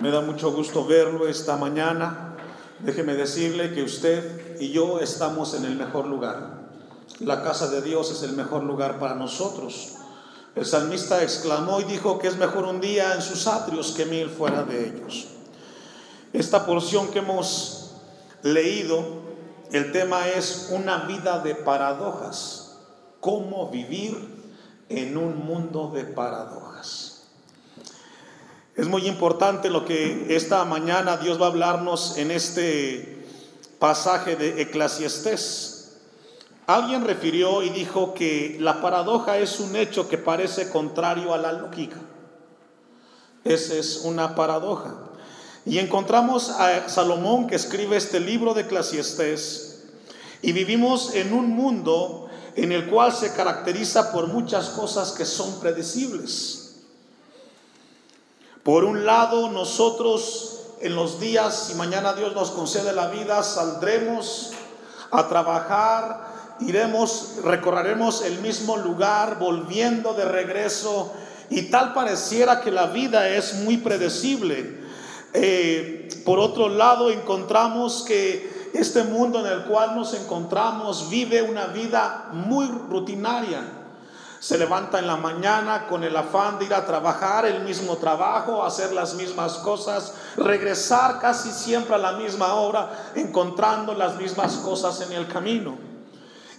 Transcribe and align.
Me 0.00 0.10
da 0.10 0.22
mucho 0.22 0.50
gusto 0.50 0.86
verlo 0.86 1.28
esta 1.28 1.58
mañana. 1.58 2.34
Déjeme 2.78 3.12
decirle 3.12 3.74
que 3.74 3.82
usted 3.82 4.58
y 4.58 4.70
yo 4.70 4.98
estamos 4.98 5.52
en 5.52 5.66
el 5.66 5.76
mejor 5.76 6.06
lugar. 6.06 6.70
La 7.18 7.42
casa 7.42 7.68
de 7.68 7.82
Dios 7.82 8.10
es 8.10 8.22
el 8.22 8.32
mejor 8.32 8.62
lugar 8.62 8.98
para 8.98 9.14
nosotros. 9.14 9.96
El 10.56 10.64
salmista 10.64 11.22
exclamó 11.22 11.82
y 11.82 11.84
dijo 11.84 12.18
que 12.18 12.28
es 12.28 12.38
mejor 12.38 12.64
un 12.64 12.80
día 12.80 13.14
en 13.14 13.20
sus 13.20 13.46
atrios 13.46 13.92
que 13.92 14.06
mil 14.06 14.30
fuera 14.30 14.62
de 14.62 14.88
ellos. 14.88 15.26
Esta 16.32 16.64
porción 16.64 17.08
que 17.08 17.18
hemos 17.18 17.96
leído, 18.42 19.04
el 19.70 19.92
tema 19.92 20.28
es 20.28 20.70
una 20.72 21.04
vida 21.04 21.40
de 21.40 21.54
paradojas. 21.56 22.78
¿Cómo 23.20 23.68
vivir 23.68 24.16
en 24.88 25.18
un 25.18 25.44
mundo 25.44 25.90
de 25.94 26.04
paradojas? 26.04 26.69
Es 28.80 28.88
muy 28.88 29.06
importante 29.06 29.68
lo 29.68 29.84
que 29.84 30.34
esta 30.34 30.64
mañana 30.64 31.18
Dios 31.18 31.38
va 31.38 31.44
a 31.44 31.48
hablarnos 31.50 32.16
en 32.16 32.30
este 32.30 33.26
pasaje 33.78 34.36
de 34.36 34.62
Eclesiastés. 34.62 35.98
Alguien 36.66 37.04
refirió 37.04 37.62
y 37.62 37.68
dijo 37.68 38.14
que 38.14 38.56
la 38.58 38.80
paradoja 38.80 39.36
es 39.36 39.60
un 39.60 39.76
hecho 39.76 40.08
que 40.08 40.16
parece 40.16 40.70
contrario 40.70 41.34
a 41.34 41.36
la 41.36 41.52
lógica. 41.52 41.98
Esa 43.44 43.74
es 43.74 44.00
una 44.04 44.34
paradoja. 44.34 44.94
Y 45.66 45.76
encontramos 45.76 46.48
a 46.48 46.88
Salomón 46.88 47.48
que 47.48 47.56
escribe 47.56 47.98
este 47.98 48.18
libro 48.18 48.54
de 48.54 48.62
Eclesiastés. 48.62 49.90
Y 50.40 50.52
vivimos 50.52 51.14
en 51.14 51.34
un 51.34 51.50
mundo 51.50 52.30
en 52.56 52.72
el 52.72 52.88
cual 52.88 53.12
se 53.12 53.34
caracteriza 53.34 54.10
por 54.10 54.28
muchas 54.28 54.70
cosas 54.70 55.12
que 55.12 55.26
son 55.26 55.60
predecibles. 55.60 56.59
Por 58.62 58.84
un 58.84 59.06
lado, 59.06 59.48
nosotros 59.48 60.66
en 60.82 60.94
los 60.94 61.18
días, 61.18 61.68
si 61.68 61.74
mañana 61.76 62.12
Dios 62.12 62.34
nos 62.34 62.50
concede 62.50 62.92
la 62.92 63.08
vida, 63.08 63.42
saldremos 63.42 64.52
a 65.10 65.28
trabajar, 65.28 66.56
iremos, 66.60 67.36
recorreremos 67.42 68.22
el 68.22 68.38
mismo 68.40 68.76
lugar, 68.76 69.38
volviendo 69.38 70.12
de 70.12 70.26
regreso, 70.26 71.10
y 71.48 71.70
tal 71.70 71.94
pareciera 71.94 72.60
que 72.60 72.70
la 72.70 72.86
vida 72.86 73.30
es 73.30 73.54
muy 73.54 73.78
predecible. 73.78 74.78
Eh, 75.32 76.08
por 76.26 76.38
otro 76.38 76.68
lado, 76.68 77.10
encontramos 77.10 78.04
que 78.06 78.70
este 78.74 79.04
mundo 79.04 79.40
en 79.40 79.46
el 79.46 79.64
cual 79.64 79.96
nos 79.96 80.12
encontramos 80.12 81.08
vive 81.08 81.40
una 81.40 81.68
vida 81.68 82.28
muy 82.32 82.66
rutinaria 82.66 83.79
se 84.40 84.56
levanta 84.56 84.98
en 84.98 85.06
la 85.06 85.16
mañana 85.16 85.86
con 85.86 86.02
el 86.02 86.16
afán 86.16 86.58
de 86.58 86.64
ir 86.64 86.72
a 86.72 86.86
trabajar 86.86 87.44
el 87.44 87.60
mismo 87.60 87.98
trabajo, 87.98 88.64
hacer 88.64 88.90
las 88.92 89.12
mismas 89.12 89.58
cosas, 89.58 90.14
regresar 90.38 91.20
casi 91.20 91.50
siempre 91.50 91.94
a 91.94 91.98
la 91.98 92.12
misma 92.12 92.54
hora, 92.54 92.90
encontrando 93.14 93.94
las 93.94 94.16
mismas 94.16 94.56
cosas 94.56 94.98
en 95.02 95.12
el 95.12 95.28
camino. 95.28 95.90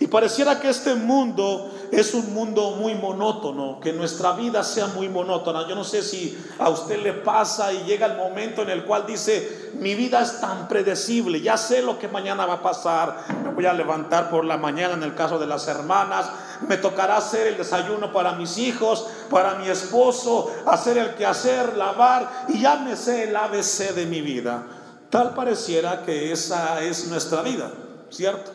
Y 0.01 0.07
pareciera 0.07 0.59
que 0.59 0.69
este 0.69 0.95
mundo 0.95 1.71
es 1.91 2.15
un 2.15 2.33
mundo 2.33 2.71
muy 2.71 2.95
monótono, 2.95 3.79
que 3.79 3.93
nuestra 3.93 4.31
vida 4.31 4.63
sea 4.63 4.87
muy 4.87 5.09
monótona. 5.09 5.67
Yo 5.67 5.75
no 5.75 5.83
sé 5.83 6.01
si 6.01 6.35
a 6.57 6.69
usted 6.69 7.03
le 7.03 7.13
pasa 7.13 7.71
y 7.71 7.83
llega 7.83 8.07
el 8.07 8.17
momento 8.17 8.63
en 8.63 8.71
el 8.71 8.83
cual 8.83 9.05
dice, 9.05 9.71
mi 9.75 9.93
vida 9.93 10.21
es 10.21 10.41
tan 10.41 10.67
predecible, 10.67 11.41
ya 11.41 11.55
sé 11.55 11.83
lo 11.83 11.99
que 11.99 12.07
mañana 12.07 12.47
va 12.47 12.55
a 12.55 12.61
pasar, 12.63 13.25
me 13.43 13.51
voy 13.51 13.67
a 13.67 13.73
levantar 13.73 14.31
por 14.31 14.43
la 14.43 14.57
mañana 14.57 14.95
en 14.95 15.03
el 15.03 15.13
caso 15.13 15.37
de 15.37 15.45
las 15.45 15.67
hermanas, 15.67 16.31
me 16.67 16.77
tocará 16.77 17.17
hacer 17.17 17.47
el 17.47 17.57
desayuno 17.57 18.11
para 18.13 18.33
mis 18.33 18.57
hijos, 18.57 19.07
para 19.29 19.55
mi 19.55 19.67
esposo, 19.67 20.51
hacer 20.65 20.97
el 20.97 21.15
quehacer, 21.15 21.75
lavar, 21.75 22.45
y 22.49 22.61
ya 22.61 22.77
me 22.77 22.95
sé 22.95 23.23
el 23.29 23.35
ABC 23.35 23.93
de 23.93 24.05
mi 24.05 24.21
vida. 24.21 24.63
Tal 25.09 25.33
pareciera 25.33 26.03
que 26.03 26.31
esa 26.31 26.81
es 26.81 27.07
nuestra 27.07 27.41
vida, 27.41 27.71
¿cierto? 28.09 28.51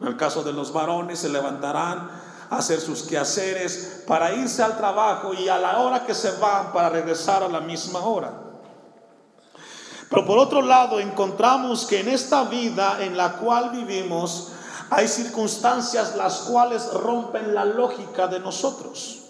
En 0.00 0.06
el 0.06 0.16
caso 0.16 0.42
de 0.44 0.52
los 0.52 0.72
varones 0.72 1.18
se 1.18 1.28
levantarán 1.28 2.10
a 2.50 2.56
hacer 2.56 2.80
sus 2.80 3.02
quehaceres 3.02 4.04
para 4.06 4.32
irse 4.32 4.62
al 4.62 4.76
trabajo 4.76 5.34
y 5.34 5.48
a 5.48 5.58
la 5.58 5.80
hora 5.80 6.06
que 6.06 6.14
se 6.14 6.30
van 6.38 6.72
para 6.72 6.88
regresar 6.88 7.42
a 7.42 7.48
la 7.48 7.60
misma 7.60 8.00
hora. 8.00 8.32
Pero 10.08 10.24
por 10.24 10.38
otro 10.38 10.62
lado 10.62 11.00
encontramos 11.00 11.84
que 11.84 12.00
en 12.00 12.08
esta 12.08 12.44
vida 12.44 12.98
en 13.00 13.16
la 13.16 13.32
cual 13.34 13.70
vivimos 13.70 14.52
hay 14.90 15.08
circunstancias 15.08 16.16
las 16.16 16.38
cuales 16.40 16.86
rompen 16.92 17.54
la 17.54 17.64
lógica 17.64 18.26
de 18.26 18.40
nosotros. 18.40 19.27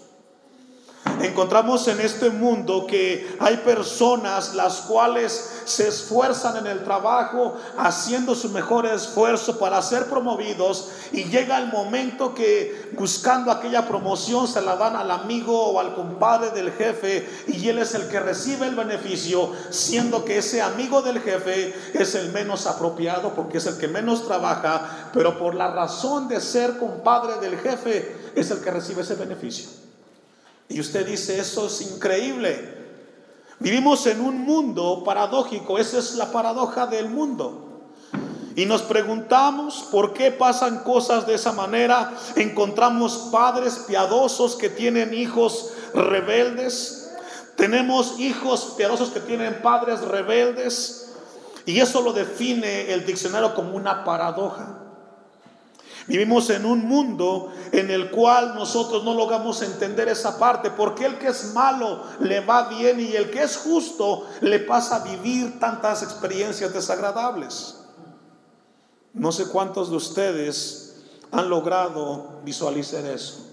Encontramos 1.21 1.85
en 1.89 1.99
este 1.99 2.29
mundo 2.29 2.87
que 2.87 3.35
hay 3.39 3.57
personas 3.57 4.55
las 4.55 4.81
cuales 4.81 5.63
se 5.65 5.87
esfuerzan 5.87 6.57
en 6.57 6.67
el 6.67 6.83
trabajo 6.83 7.57
haciendo 7.77 8.35
su 8.35 8.49
mejor 8.49 8.85
esfuerzo 8.85 9.59
para 9.59 9.81
ser 9.81 10.05
promovidos 10.05 10.89
y 11.11 11.25
llega 11.25 11.57
el 11.57 11.67
momento 11.67 12.33
que 12.33 12.89
buscando 12.97 13.51
aquella 13.51 13.87
promoción 13.87 14.47
se 14.47 14.61
la 14.61 14.77
dan 14.77 14.95
al 14.95 15.11
amigo 15.11 15.71
o 15.71 15.79
al 15.79 15.93
compadre 15.93 16.51
del 16.51 16.71
jefe 16.71 17.27
y 17.47 17.67
él 17.67 17.79
es 17.79 17.95
el 17.95 18.07
que 18.07 18.19
recibe 18.19 18.67
el 18.67 18.75
beneficio, 18.75 19.51
siendo 19.71 20.23
que 20.23 20.37
ese 20.37 20.61
amigo 20.61 21.01
del 21.01 21.19
jefe 21.19 21.73
es 21.93 22.15
el 22.15 22.31
menos 22.31 22.65
apropiado 22.65 23.33
porque 23.35 23.57
es 23.57 23.65
el 23.65 23.77
que 23.77 23.89
menos 23.89 24.25
trabaja, 24.25 25.09
pero 25.13 25.37
por 25.37 25.53
la 25.53 25.69
razón 25.69 26.29
de 26.29 26.39
ser 26.39 26.77
compadre 26.77 27.39
del 27.41 27.57
jefe 27.59 28.31
es 28.35 28.51
el 28.51 28.61
que 28.61 28.71
recibe 28.71 29.01
ese 29.01 29.15
beneficio. 29.15 29.78
Y 30.69 30.79
usted 30.79 31.05
dice, 31.05 31.39
eso 31.39 31.67
es 31.67 31.81
increíble. 31.81 32.77
Vivimos 33.59 34.05
en 34.05 34.21
un 34.21 34.39
mundo 34.41 35.03
paradójico, 35.03 35.79
esa 35.79 35.97
es 35.97 36.15
la 36.15 36.31
paradoja 36.31 36.85
del 36.85 37.09
mundo. 37.09 37.65
Y 38.55 38.65
nos 38.65 38.83
preguntamos 38.83 39.87
por 39.91 40.13
qué 40.13 40.31
pasan 40.31 40.83
cosas 40.83 41.25
de 41.25 41.35
esa 41.35 41.53
manera. 41.53 42.13
Encontramos 42.35 43.29
padres 43.31 43.85
piadosos 43.87 44.55
que 44.55 44.69
tienen 44.69 45.13
hijos 45.13 45.71
rebeldes. 45.93 47.11
Tenemos 47.55 48.19
hijos 48.19 48.73
piadosos 48.77 49.09
que 49.09 49.19
tienen 49.21 49.61
padres 49.61 50.01
rebeldes. 50.01 51.13
Y 51.65 51.79
eso 51.79 52.01
lo 52.01 52.13
define 52.13 52.93
el 52.93 53.05
diccionario 53.05 53.55
como 53.55 53.75
una 53.75 54.03
paradoja. 54.03 54.88
Vivimos 56.09 56.49
en 56.49 56.65
un 56.65 56.87
mundo 56.87 57.53
en 57.71 57.91
el 57.91 58.09
cual 58.09 58.55
nosotros 58.55 59.03
no 59.03 59.13
logramos 59.13 59.61
entender 59.61 60.09
esa 60.09 60.39
parte, 60.39 60.71
porque 60.71 61.05
el 61.05 61.19
que 61.19 61.27
es 61.27 61.53
malo 61.53 62.03
le 62.19 62.39
va 62.39 62.67
bien 62.67 62.99
y 62.99 63.15
el 63.15 63.29
que 63.29 63.43
es 63.43 63.57
justo 63.57 64.25
le 64.41 64.57
pasa 64.57 64.95
a 64.95 65.03
vivir 65.03 65.59
tantas 65.59 66.01
experiencias 66.01 66.73
desagradables. 66.73 67.75
No 69.13 69.31
sé 69.31 69.49
cuántos 69.49 69.91
de 69.91 69.97
ustedes 69.97 70.95
han 71.31 71.47
logrado 71.47 72.39
visualizar 72.43 73.05
eso. 73.05 73.45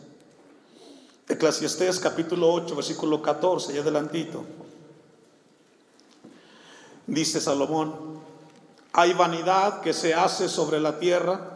Eclesiastés 1.29 2.01
capítulo 2.01 2.51
8, 2.55 2.75
versículo 2.75 3.21
14, 3.21 3.75
y 3.75 3.79
adelantito. 3.79 4.45
Dice 7.07 7.39
Salomón, 7.39 8.19
hay 8.95 9.13
vanidad 9.13 9.83
que 9.83 9.93
se 9.93 10.15
hace 10.15 10.49
sobre 10.49 10.81
la 10.81 10.99
tierra 10.99 11.56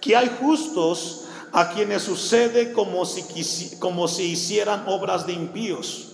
que 0.00 0.16
hay 0.16 0.30
justos 0.40 1.24
a 1.52 1.70
quienes 1.70 2.02
sucede 2.02 2.72
como 2.72 3.04
si, 3.04 3.76
como 3.78 4.08
si 4.08 4.32
hicieran 4.32 4.84
obras 4.86 5.26
de 5.26 5.32
impíos. 5.32 6.12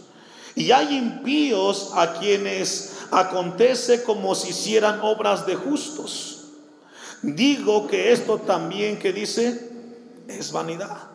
Y 0.55 0.71
hay 0.71 0.97
impíos 0.97 1.91
a 1.95 2.15
quienes 2.15 2.93
acontece 3.11 4.03
como 4.05 4.35
si 4.35 4.51
hicieran 4.51 5.01
obras 5.03 5.47
de 5.47 5.57
justos. 5.57 6.45
Digo 7.23 7.87
que 7.87 8.13
esto 8.13 8.39
también 8.39 8.99
que 8.99 9.13
dice 9.13 9.71
es 10.29 10.53
vanidad. 10.53 11.15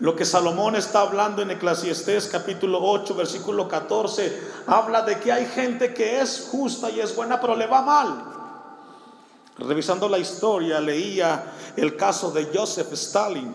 Lo 0.00 0.14
que 0.14 0.24
Salomón 0.24 0.76
está 0.76 1.00
hablando 1.00 1.42
en 1.42 1.50
Eclesiastés 1.50 2.28
capítulo 2.28 2.78
8 2.80 3.16
versículo 3.16 3.66
14 3.66 4.40
habla 4.68 5.02
de 5.02 5.18
que 5.18 5.32
hay 5.32 5.46
gente 5.46 5.92
que 5.92 6.20
es 6.20 6.48
justa 6.52 6.88
y 6.88 7.00
es 7.00 7.16
buena 7.16 7.40
pero 7.40 7.56
le 7.56 7.66
va 7.66 7.82
mal. 7.82 8.37
Revisando 9.58 10.08
la 10.08 10.18
historia, 10.18 10.80
leía 10.80 11.52
el 11.76 11.96
caso 11.96 12.30
de 12.30 12.48
Joseph 12.54 12.92
Stalin. 12.92 13.52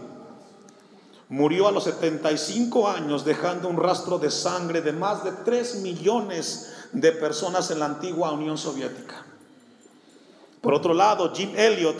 Murió 1.30 1.68
a 1.68 1.72
los 1.72 1.86
75 1.86 2.90
años 2.90 3.24
dejando 3.24 3.70
un 3.70 3.78
rastro 3.78 4.20
de 4.20 4.30
sangre 4.30 4.82
de 4.82 4.92
más 4.92 5.24
de 5.24 5.32
3 5.32 5.76
millones 5.78 6.74
de 6.92 7.12
personas 7.14 7.72
en 7.72 7.80
la 7.80 7.86
antigua 7.86 8.32
Unión 8.32 8.58
Soviética. 8.58 9.26
Por 10.62 10.74
otro 10.74 10.94
lado, 10.94 11.32
Jim 11.34 11.54
Elliot, 11.56 11.96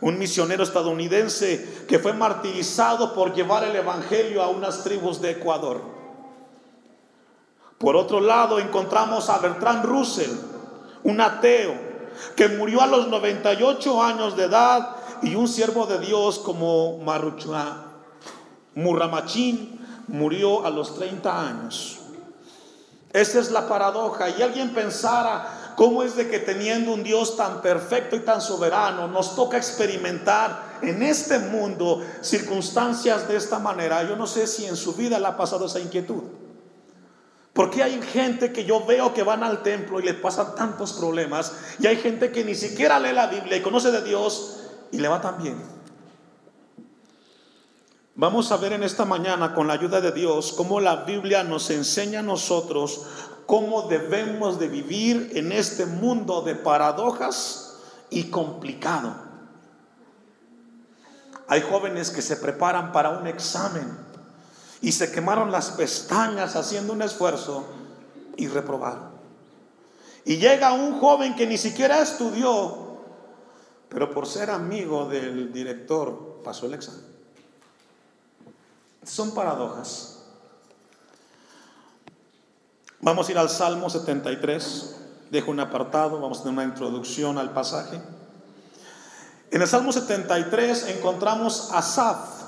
un 0.00 0.18
misionero 0.18 0.64
estadounidense 0.64 1.84
que 1.88 2.00
fue 2.00 2.12
martirizado 2.12 3.14
por 3.14 3.34
llevar 3.34 3.62
el 3.62 3.76
Evangelio 3.76 4.42
a 4.42 4.48
unas 4.48 4.82
tribus 4.82 5.20
de 5.20 5.30
Ecuador. 5.30 5.80
Por 7.78 7.94
otro 7.94 8.20
lado, 8.20 8.58
encontramos 8.58 9.30
a 9.30 9.38
Bertrand 9.38 9.84
Russell, 9.84 10.30
un 11.04 11.20
ateo 11.20 11.91
que 12.36 12.48
murió 12.48 12.82
a 12.82 12.86
los 12.86 13.08
98 13.08 14.02
años 14.02 14.36
de 14.36 14.44
edad, 14.44 14.96
y 15.22 15.36
un 15.36 15.48
siervo 15.48 15.86
de 15.86 16.00
Dios 16.00 16.40
como 16.40 16.98
Murramachín 18.74 19.80
murió 20.08 20.66
a 20.66 20.70
los 20.70 20.96
30 20.96 21.48
años. 21.48 21.98
Esa 23.12 23.40
es 23.40 23.50
la 23.50 23.68
paradoja. 23.68 24.30
Y 24.30 24.42
alguien 24.42 24.74
pensara, 24.74 25.74
¿cómo 25.76 26.02
es 26.02 26.16
de 26.16 26.28
que 26.28 26.38
teniendo 26.38 26.92
un 26.92 27.02
Dios 27.04 27.36
tan 27.36 27.60
perfecto 27.60 28.16
y 28.16 28.20
tan 28.20 28.40
soberano, 28.40 29.06
nos 29.06 29.36
toca 29.36 29.56
experimentar 29.58 30.78
en 30.82 31.02
este 31.02 31.38
mundo 31.38 32.02
circunstancias 32.20 33.28
de 33.28 33.36
esta 33.36 33.58
manera? 33.58 34.02
Yo 34.02 34.16
no 34.16 34.26
sé 34.26 34.46
si 34.46 34.66
en 34.66 34.76
su 34.76 34.94
vida 34.94 35.18
le 35.18 35.26
ha 35.26 35.36
pasado 35.36 35.66
esa 35.66 35.78
inquietud. 35.78 36.22
Porque 37.52 37.82
hay 37.82 38.00
gente 38.00 38.52
que 38.52 38.64
yo 38.64 38.84
veo 38.86 39.12
que 39.12 39.22
van 39.22 39.42
al 39.42 39.62
templo 39.62 40.00
y 40.00 40.04
les 40.04 40.14
pasan 40.14 40.54
tantos 40.54 40.94
problemas. 40.94 41.52
Y 41.78 41.86
hay 41.86 41.96
gente 41.96 42.32
que 42.32 42.44
ni 42.44 42.54
siquiera 42.54 42.98
lee 42.98 43.12
la 43.12 43.26
Biblia 43.26 43.56
y 43.56 43.62
conoce 43.62 43.90
de 43.90 44.02
Dios 44.02 44.60
y 44.90 44.98
le 44.98 45.08
va 45.08 45.20
tan 45.20 45.42
bien. 45.42 45.62
Vamos 48.14 48.52
a 48.52 48.56
ver 48.56 48.72
en 48.72 48.82
esta 48.82 49.04
mañana, 49.04 49.54
con 49.54 49.66
la 49.66 49.74
ayuda 49.74 50.00
de 50.00 50.12
Dios, 50.12 50.52
cómo 50.56 50.80
la 50.80 51.04
Biblia 51.04 51.44
nos 51.44 51.70
enseña 51.70 52.20
a 52.20 52.22
nosotros 52.22 53.06
cómo 53.46 53.82
debemos 53.88 54.58
de 54.58 54.68
vivir 54.68 55.32
en 55.34 55.52
este 55.52 55.86
mundo 55.86 56.42
de 56.42 56.54
paradojas 56.54 57.78
y 58.10 58.24
complicado. 58.24 59.14
Hay 61.48 61.60
jóvenes 61.62 62.10
que 62.10 62.22
se 62.22 62.36
preparan 62.36 62.92
para 62.92 63.10
un 63.10 63.26
examen 63.26 64.11
y 64.82 64.90
se 64.92 65.12
quemaron 65.12 65.52
las 65.52 65.70
pestañas 65.70 66.56
haciendo 66.56 66.92
un 66.92 67.02
esfuerzo 67.02 67.64
y 68.36 68.48
reprobaron. 68.48 69.12
Y 70.24 70.36
llega 70.36 70.72
un 70.72 71.00
joven 71.00 71.34
que 71.36 71.46
ni 71.46 71.56
siquiera 71.56 72.02
estudió, 72.02 72.98
pero 73.88 74.10
por 74.12 74.26
ser 74.26 74.50
amigo 74.50 75.06
del 75.06 75.52
director 75.52 76.42
pasó 76.44 76.66
el 76.66 76.74
examen. 76.74 77.04
Son 79.04 79.32
paradojas. 79.32 80.18
Vamos 83.00 83.28
a 83.28 83.32
ir 83.32 83.38
al 83.38 83.50
Salmo 83.50 83.88
73. 83.88 84.96
Dejo 85.30 85.50
un 85.50 85.60
apartado, 85.60 86.20
vamos 86.20 86.40
a 86.40 86.42
tener 86.42 86.58
una 86.58 86.64
introducción 86.64 87.38
al 87.38 87.52
pasaje. 87.52 88.00
En 89.50 89.60
el 89.60 89.68
Salmo 89.68 89.92
73 89.92 90.88
encontramos 90.88 91.70
a 91.72 91.78
Asaf, 91.78 92.41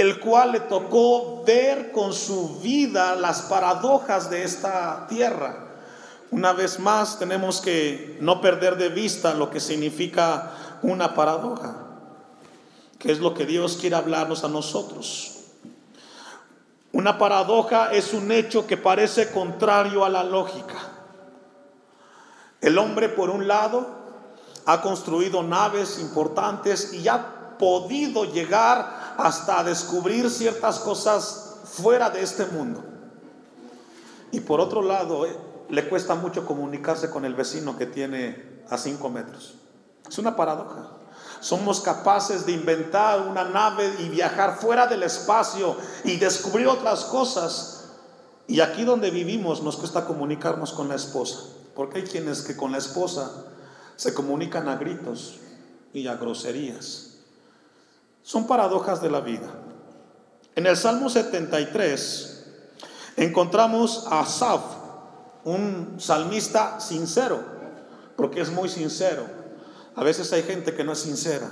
el 0.00 0.20
cual 0.20 0.52
le 0.52 0.60
tocó 0.60 1.42
ver 1.44 1.92
con 1.92 2.12
su 2.12 2.60
vida 2.60 3.14
las 3.14 3.42
paradojas 3.42 4.30
de 4.30 4.44
esta 4.44 5.06
tierra. 5.08 5.64
Una 6.30 6.52
vez 6.52 6.78
más 6.78 7.18
tenemos 7.18 7.60
que 7.60 8.18
no 8.20 8.40
perder 8.40 8.76
de 8.76 8.88
vista 8.88 9.34
lo 9.34 9.50
que 9.50 9.60
significa 9.60 10.52
una 10.82 11.14
paradoja 11.14 11.86
que 12.98 13.12
es 13.12 13.20
lo 13.20 13.34
que 13.34 13.46
Dios 13.46 13.78
quiere 13.80 13.96
hablarnos 13.96 14.44
a 14.44 14.48
nosotros. 14.48 15.32
Una 16.92 17.18
paradoja 17.18 17.92
es 17.92 18.14
un 18.14 18.32
hecho 18.32 18.66
que 18.66 18.76
parece 18.76 19.30
contrario 19.30 20.04
a 20.04 20.08
la 20.08 20.24
lógica. 20.24 20.76
El 22.60 22.78
hombre, 22.78 23.08
por 23.08 23.28
un 23.28 23.46
lado, 23.46 23.86
ha 24.64 24.80
construido 24.80 25.42
naves 25.42 25.98
importantes 26.00 26.94
y 26.94 27.06
ha 27.06 27.58
podido 27.58 28.24
llegar 28.24 29.05
hasta 29.18 29.64
descubrir 29.64 30.30
ciertas 30.30 30.78
cosas 30.78 31.56
fuera 31.64 32.10
de 32.10 32.22
este 32.22 32.46
mundo. 32.46 32.84
Y 34.32 34.40
por 34.40 34.60
otro 34.60 34.82
lado, 34.82 35.26
eh, 35.26 35.36
le 35.68 35.88
cuesta 35.88 36.14
mucho 36.14 36.46
comunicarse 36.46 37.10
con 37.10 37.24
el 37.24 37.34
vecino 37.34 37.76
que 37.76 37.86
tiene 37.86 38.62
a 38.68 38.78
cinco 38.78 39.08
metros. 39.08 39.54
Es 40.08 40.18
una 40.18 40.36
paradoja. 40.36 40.90
Somos 41.40 41.80
capaces 41.80 42.46
de 42.46 42.52
inventar 42.52 43.20
una 43.20 43.44
nave 43.44 43.94
y 44.00 44.08
viajar 44.08 44.58
fuera 44.58 44.86
del 44.86 45.02
espacio 45.02 45.76
y 46.04 46.16
descubrir 46.16 46.68
otras 46.68 47.04
cosas. 47.04 47.84
Y 48.46 48.60
aquí 48.60 48.84
donde 48.84 49.10
vivimos 49.10 49.62
nos 49.62 49.76
cuesta 49.76 50.06
comunicarnos 50.06 50.72
con 50.72 50.88
la 50.88 50.94
esposa. 50.94 51.40
Porque 51.74 51.98
hay 51.98 52.04
quienes 52.04 52.42
que 52.42 52.56
con 52.56 52.72
la 52.72 52.78
esposa 52.78 53.30
se 53.96 54.14
comunican 54.14 54.68
a 54.68 54.76
gritos 54.76 55.40
y 55.92 56.06
a 56.06 56.16
groserías. 56.16 57.15
Son 58.26 58.48
paradojas 58.48 59.00
de 59.00 59.08
la 59.08 59.20
vida. 59.20 59.46
En 60.56 60.66
el 60.66 60.76
Salmo 60.76 61.08
73 61.08 62.44
encontramos 63.16 64.04
a 64.10 64.22
Asaf, 64.22 64.62
un 65.44 65.94
salmista 65.98 66.80
sincero, 66.80 67.38
porque 68.16 68.40
es 68.40 68.50
muy 68.50 68.68
sincero. 68.68 69.22
A 69.94 70.02
veces 70.02 70.32
hay 70.32 70.42
gente 70.42 70.74
que 70.74 70.82
no 70.82 70.94
es 70.94 70.98
sincera. 70.98 71.48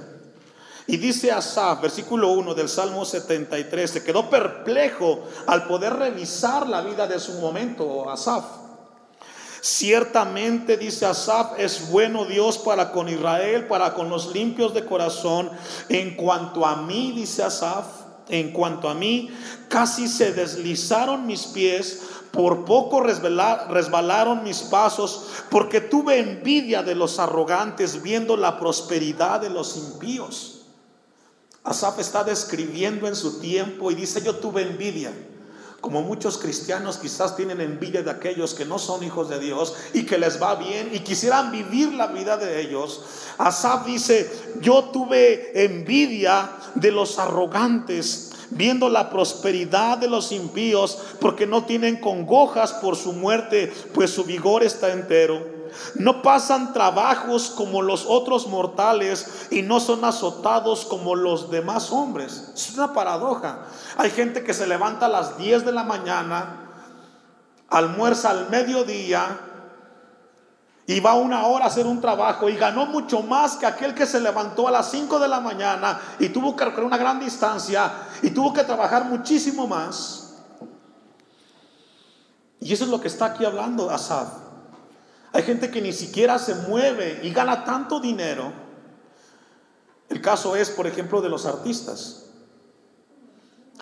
Y 0.89 0.97
dice 0.97 1.31
Asaf, 1.31 1.81
versículo 1.81 2.33
1 2.33 2.55
del 2.55 2.69
Salmo 2.69 3.05
73, 3.05 3.89
se 3.89 4.03
quedó 4.03 4.29
perplejo 4.29 5.23
al 5.47 5.69
poder 5.69 5.93
revisar 5.93 6.69
la 6.69 6.81
vida 6.81 7.07
de 7.07 7.21
su 7.21 7.35
momento, 7.35 8.11
Asaf. 8.11 8.64
Ciertamente, 9.65 10.77
dice 10.77 11.07
Asaf, 11.07 11.59
es 11.59 11.89
bueno 11.89 12.27
Dios 12.27 12.59
para 12.59 12.93
con 12.93 13.09
Israel, 13.09 13.67
para 13.67 13.95
con 13.95 14.11
los 14.11 14.35
limpios 14.35 14.75
de 14.75 14.85
corazón. 14.85 15.51
En 15.89 16.17
cuanto 16.17 16.67
a 16.67 16.83
mí, 16.83 17.13
dice 17.17 17.45
Asaf, 17.45 17.87
en 18.29 18.53
cuanto 18.53 18.91
a 18.91 18.95
mí, 18.95 19.31
casi 19.69 20.07
se 20.07 20.35
deslizaron 20.35 21.27
mis 21.27 21.47
pies 21.47 22.03
por 22.31 22.67
poco 22.67 23.01
resbalaron 23.01 24.45
mis 24.45 24.59
pasos, 24.65 25.29
porque 25.49 25.81
tuve 25.81 26.19
envidia 26.19 26.83
de 26.83 26.95
los 26.95 27.19
arrogantes 27.19 28.03
viendo 28.03 28.37
la 28.37 28.61
prosperidad 28.61 29.41
de 29.41 29.49
los 29.49 29.79
impíos. 29.79 30.67
Asaf 31.63 32.01
está 32.01 32.23
describiendo 32.23 33.09
en 33.09 33.17
su 33.17 33.41
tiempo 33.41 33.91
y 33.91 33.95
dice, 33.95 34.21
yo 34.23 34.37
tuve 34.37 34.61
envidia. 34.61 35.11
Como 35.85 36.01
muchos 36.01 36.39
cristianos 36.39 36.97
quizás 36.97 37.37
tienen 37.37 37.61
envidia 37.61 38.03
de 38.03 38.11
aquellos 38.11 38.55
que 38.55 38.65
no 38.65 38.79
son 38.79 39.05
hijos 39.05 39.29
de 39.29 39.39
Dios 39.39 39.75
y 39.93 40.07
que 40.07 40.17
les 40.17 40.43
va 40.43 40.55
bien 40.55 40.89
y 40.95 41.01
quisieran 41.01 41.53
vivir 41.53 41.93
la 41.93 42.07
vida 42.07 42.39
de 42.39 42.63
ellos. 42.63 43.03
Asaf 43.37 43.85
dice, 43.85 44.33
yo 44.63 44.85
tuve 44.85 45.63
envidia 45.63 46.53
de 46.75 46.91
los 46.91 47.19
arrogantes 47.19 48.31
viendo 48.49 48.89
la 48.89 49.11
prosperidad 49.11 49.99
de 49.99 50.09
los 50.09 50.33
impíos, 50.33 50.97
porque 51.21 51.47
no 51.47 51.65
tienen 51.65 52.01
congojas 52.01 52.73
por 52.73 52.97
su 52.97 53.13
muerte, 53.13 53.71
pues 53.93 54.11
su 54.11 54.25
vigor 54.25 54.63
está 54.63 54.91
entero. 54.91 55.54
No 55.97 56.23
pasan 56.23 56.73
trabajos 56.73 57.51
como 57.51 57.83
los 57.83 58.07
otros 58.07 58.47
mortales 58.47 59.49
y 59.51 59.63
no 59.63 59.81
son 59.81 60.05
azotados 60.05 60.85
como 60.85 61.15
los 61.15 61.51
demás 61.51 61.91
hombres. 61.91 62.53
Es 62.55 62.75
una 62.75 62.93
paradoja. 62.93 63.67
Hay 63.97 64.11
gente 64.11 64.45
que 64.45 64.55
se 64.55 64.67
levanta 64.67 65.07
a 65.07 65.11
las 65.11 65.39
10 65.39 65.65
de 65.65 65.73
la 65.73 65.85
mañana, 65.85 66.71
almuerza 67.69 68.31
al 68.31 68.51
mediodía, 68.51 69.41
y 70.87 71.01
va 71.01 71.15
una 71.15 71.47
hora 71.47 71.65
a 71.65 71.69
hacer 71.69 71.87
un 71.87 72.01
trabajo 72.01 72.49
y 72.49 72.57
ganó 72.57 72.87
mucho 72.87 73.23
más 73.23 73.57
que 73.57 73.67
aquel 73.67 73.95
que 73.95 74.07
se 74.07 74.21
levantó 74.21 74.69
a 74.69 74.71
las 74.71 74.91
5 74.91 75.19
de 75.19 75.29
la 75.29 75.41
mañana 75.41 75.99
y 76.19 76.29
tuvo 76.29 76.55
que 76.55 76.65
recorrer 76.65 76.87
una 76.87 76.99
gran 76.99 77.19
distancia 77.19 77.91
y 78.23 78.31
tuvo 78.31 78.53
que 78.53 78.65
trabajar 78.65 79.07
muchísimo 79.07 79.67
más. 79.67 80.35
Y 82.61 82.73
eso 82.73 82.85
es 82.85 82.91
lo 82.91 83.01
que 83.01 83.09
está 83.09 83.27
aquí 83.27 83.45
hablando 83.45 83.91
Asaf. 83.91 84.44
Hay 85.35 85.43
gente 85.43 85.71
que 85.71 85.83
ni 85.83 85.93
siquiera 85.93 86.39
se 86.39 86.55
mueve 86.55 87.21
y 87.23 87.31
gana 87.31 87.65
tanto 87.65 88.01
dinero. 88.01 88.53
El 90.09 90.23
caso 90.23 90.57
es, 90.57 90.71
por 90.71 90.87
ejemplo, 90.87 91.21
de 91.21 91.29
los 91.29 91.45
artistas 91.45 92.27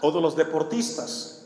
o 0.00 0.11
de 0.11 0.21
los 0.21 0.35
deportistas 0.35 1.42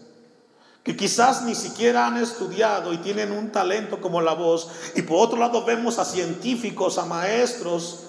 que 0.86 0.96
quizás 0.96 1.42
ni 1.42 1.56
siquiera 1.56 2.06
han 2.06 2.16
estudiado 2.16 2.92
y 2.92 2.98
tienen 2.98 3.32
un 3.32 3.50
talento 3.50 4.00
como 4.00 4.20
la 4.20 4.34
voz. 4.34 4.70
Y 4.94 5.02
por 5.02 5.18
otro 5.18 5.36
lado 5.36 5.64
vemos 5.64 5.98
a 5.98 6.04
científicos, 6.04 6.98
a 6.98 7.04
maestros, 7.04 8.04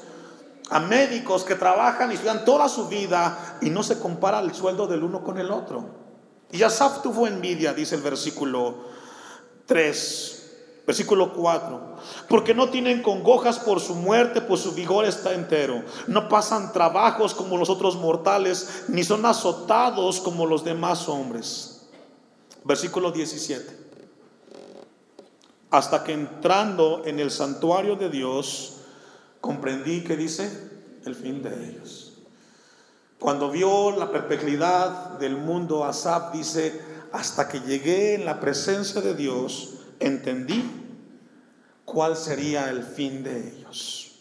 a 0.69 0.79
médicos 0.79 1.43
que 1.43 1.55
trabajan 1.55 2.11
y 2.11 2.13
estudian 2.13 2.45
toda 2.45 2.69
su 2.69 2.87
vida 2.87 3.57
y 3.61 3.71
no 3.71 3.81
se 3.81 3.97
compara 3.97 4.39
el 4.41 4.53
sueldo 4.53 4.85
del 4.85 5.01
uno 5.01 5.23
con 5.23 5.39
el 5.39 5.49
otro. 5.49 5.89
Y 6.51 6.61
Asaf 6.61 7.01
tuvo 7.01 7.25
envidia, 7.25 7.73
dice 7.73 7.95
el 7.95 8.03
versículo 8.03 8.75
3. 9.65 10.37
Versículo 10.88 11.34
4. 11.34 11.98
Porque 12.29 12.53
no 12.53 12.70
tienen 12.70 13.03
congojas 13.03 13.60
por 13.60 13.82
su 13.82 13.94
muerte, 13.94 14.39
pues 14.39 14.62
su 14.62 14.72
vigor 14.72 15.03
está 15.03 15.34
entero. 15.34 15.84
No 16.08 16.29
pasan 16.29 16.72
trabajos 16.72 17.34
como 17.34 17.58
los 17.58 17.70
otros 17.70 17.98
mortales, 17.98 18.86
ni 18.88 19.03
son 19.03 19.25
azotados 19.25 20.22
como 20.22 20.46
los 20.46 20.63
demás 20.63 21.10
hombres. 21.10 21.89
Versículo 22.63 23.12
17. 23.12 23.86
Hasta 25.72 26.06
que 26.06 26.13
entrando 26.13 27.01
en 27.03 27.20
el 27.20 27.32
santuario 27.32 27.98
de 27.98 28.10
Dios, 28.10 28.77
comprendí 29.41 30.06
que 30.06 30.15
dice 30.15 30.50
el 31.06 31.15
fin 31.15 31.44
de 31.44 31.70
ellos. 31.70 32.13
Cuando 33.20 33.51
vio 33.51 33.91
la 33.91 34.10
perpetuidad 34.10 35.20
del 35.20 35.36
mundo, 35.36 35.84
Asaf 35.84 36.32
dice, 36.32 36.82
hasta 37.12 37.50
que 37.50 37.60
llegué 37.60 38.15
en 38.15 38.24
la 38.24 38.39
presencia 38.39 39.01
de 39.01 39.15
Dios, 39.15 39.76
entendí 39.99 40.63
cuál 41.85 42.15
sería 42.15 42.69
el 42.69 42.83
fin 42.83 43.23
de 43.23 43.49
ellos. 43.49 44.11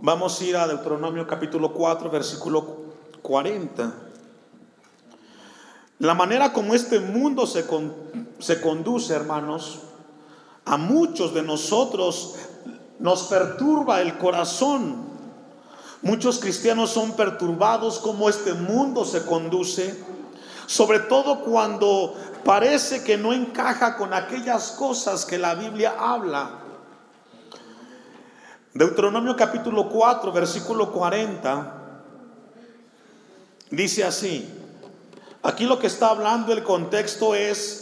Vamos 0.00 0.40
a 0.40 0.44
ir 0.44 0.56
a 0.56 0.66
Deuteronomio 0.66 1.26
capítulo 1.26 1.72
4, 1.72 2.10
versículo 2.10 2.92
40. 3.22 3.94
La 6.00 6.14
manera 6.14 6.52
como 6.52 6.74
este 6.74 6.98
mundo 6.98 7.46
se, 7.46 7.64
se 8.40 8.60
conduce, 8.60 9.14
hermanos, 9.14 9.82
a 10.64 10.76
muchos 10.76 11.32
de 11.32 11.42
nosotros 11.42 12.34
nos 12.98 13.22
perturba 13.24 14.00
el 14.00 14.18
corazón. 14.18 14.96
Muchos 16.02 16.40
cristianos 16.40 16.90
son 16.90 17.12
perturbados 17.12 18.00
como 18.00 18.28
este 18.28 18.54
mundo 18.54 19.04
se 19.04 19.24
conduce, 19.24 20.02
sobre 20.66 20.98
todo 20.98 21.44
cuando 21.44 22.14
parece 22.44 23.04
que 23.04 23.16
no 23.16 23.32
encaja 23.32 23.96
con 23.96 24.12
aquellas 24.14 24.72
cosas 24.72 25.24
que 25.24 25.38
la 25.38 25.54
Biblia 25.54 25.94
habla. 25.98 26.58
Deuteronomio 28.74 29.36
capítulo 29.36 29.88
4, 29.88 30.32
versículo 30.32 30.92
40, 30.92 31.74
dice 33.70 34.04
así, 34.04 34.48
aquí 35.42 35.66
lo 35.66 35.78
que 35.78 35.86
está 35.86 36.08
hablando 36.08 36.52
el 36.52 36.62
contexto 36.62 37.34
es 37.34 37.81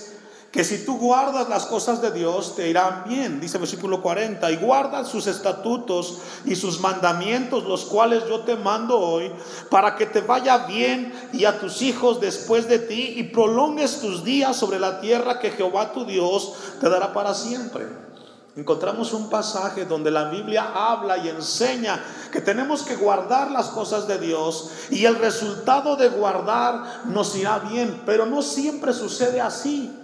que 0.51 0.65
si 0.65 0.85
tú 0.85 0.99
guardas 0.99 1.49
las 1.49 1.67
cosas 1.67 2.03
de 2.03 2.11
Dios, 2.11 2.57
te 2.57 2.69
irán 2.69 3.05
bien, 3.07 3.41
dice 3.41 3.57
el 3.57 3.61
versículo 3.61 4.03
40, 4.03 4.51
y 4.51 4.57
guardas 4.57 5.07
sus 5.07 5.29
estatutos 5.29 6.19
y 6.45 6.57
sus 6.57 6.81
mandamientos, 6.81 7.65
los 7.65 7.85
cuales 7.85 8.25
yo 8.29 8.41
te 8.41 8.57
mando 8.57 8.99
hoy, 8.99 9.31
para 9.71 9.95
que 9.95 10.07
te 10.07 10.23
vaya 10.23 10.67
bien 10.67 11.13
y 11.33 11.45
a 11.45 11.61
tus 11.61 11.83
hijos 11.83 12.21
después 12.21 12.69
de 12.69 12.81
ti, 12.81 13.15
y 13.17 13.25
prolongues 13.25 14.01
tus 14.01 14.25
días 14.25 14.57
sobre 14.57 14.81
la 14.81 15.01
tierra 15.01 15.39
que 15.39 15.53
Jehová 15.53 15.93
tu 15.93 16.05
Dios 16.05 16.55
te 16.81 16.89
dará 16.89 17.13
para 17.13 17.33
siempre. 17.33 17.87
Encontramos 18.57 19.13
un 19.13 19.31
pasaje 19.31 19.85
donde 19.85 20.11
la 20.11 20.31
Biblia 20.31 20.73
habla 20.75 21.19
y 21.19 21.29
enseña 21.29 22.03
que 22.33 22.41
tenemos 22.41 22.83
que 22.83 22.97
guardar 22.97 23.53
las 23.53 23.69
cosas 23.69 24.09
de 24.09 24.19
Dios 24.19 24.71
y 24.91 25.05
el 25.05 25.15
resultado 25.15 25.95
de 25.95 26.09
guardar 26.09 27.03
nos 27.05 27.37
irá 27.37 27.61
bien, 27.61 28.03
pero 28.05 28.27
no 28.27 28.43
siempre 28.43 28.93
sucede 28.93 29.41
así. 29.41 29.97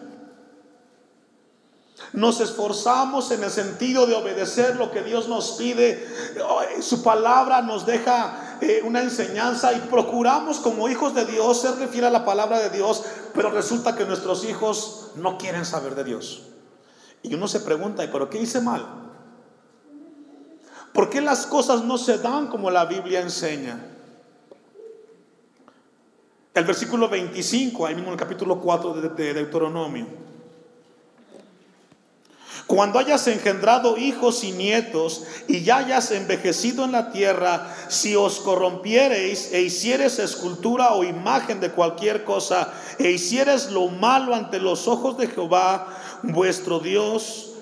Nos 2.12 2.40
esforzamos 2.40 3.30
en 3.30 3.44
el 3.44 3.50
sentido 3.50 4.06
de 4.06 4.14
obedecer 4.14 4.76
lo 4.76 4.90
que 4.90 5.02
Dios 5.02 5.28
nos 5.28 5.52
pide. 5.52 6.06
Su 6.80 7.02
palabra 7.02 7.62
nos 7.62 7.84
deja 7.84 8.58
eh, 8.60 8.82
una 8.84 9.02
enseñanza 9.02 9.72
y 9.72 9.80
procuramos 9.80 10.60
como 10.60 10.88
hijos 10.88 11.14
de 11.14 11.26
Dios 11.26 11.60
ser 11.60 11.75
fiel 11.88 12.04
a 12.04 12.10
la 12.10 12.25
palabra 12.25 12.58
de 12.60 12.70
Dios, 12.70 13.04
pero 13.34 13.50
resulta 13.50 13.96
que 13.96 14.04
nuestros 14.04 14.44
hijos 14.44 15.10
no 15.16 15.36
quieren 15.36 15.64
saber 15.64 15.94
de 15.94 16.04
Dios. 16.04 16.44
Y 17.22 17.34
uno 17.34 17.48
se 17.48 17.60
pregunta, 17.60 18.08
¿pero 18.10 18.30
qué 18.30 18.38
hice 18.38 18.60
mal? 18.60 18.86
¿Por 20.92 21.10
qué 21.10 21.20
las 21.20 21.46
cosas 21.46 21.84
no 21.84 21.98
se 21.98 22.18
dan 22.18 22.46
como 22.46 22.70
la 22.70 22.86
Biblia 22.86 23.20
enseña? 23.20 23.78
El 26.54 26.64
versículo 26.64 27.10
25, 27.10 27.84
ahí 27.84 27.94
mismo 27.94 28.08
en 28.08 28.14
el 28.14 28.18
capítulo 28.18 28.58
4 28.58 28.94
de 28.94 29.34
Deuteronomio. 29.34 30.06
Cuando 32.66 32.99
hayas 32.99 33.28
engendrado 33.28 33.96
hijos 33.96 34.42
y 34.42 34.50
nietos 34.50 35.23
y 35.46 35.62
ya 35.62 35.76
hayas 35.76 36.11
envejecido 36.11 36.85
en 36.85 36.92
la 36.92 37.12
tierra, 37.12 37.73
si 37.88 38.16
os 38.16 38.40
corrompiereis 38.40 39.52
e 39.52 39.62
hicieres 39.62 40.18
escultura 40.18 40.92
o 40.94 41.04
imagen 41.04 41.61
de 41.61 41.70
cualquier 41.70 42.25
cosa 42.25 42.73
e 42.99 43.12
hicieres 43.12 43.70
lo 43.70 43.87
malo 43.87 44.35
ante 44.35 44.58
los 44.58 44.88
ojos 44.88 45.16
de 45.16 45.28
Jehová 45.28 45.87
vuestro 46.25 46.80
Dios, 46.80 47.52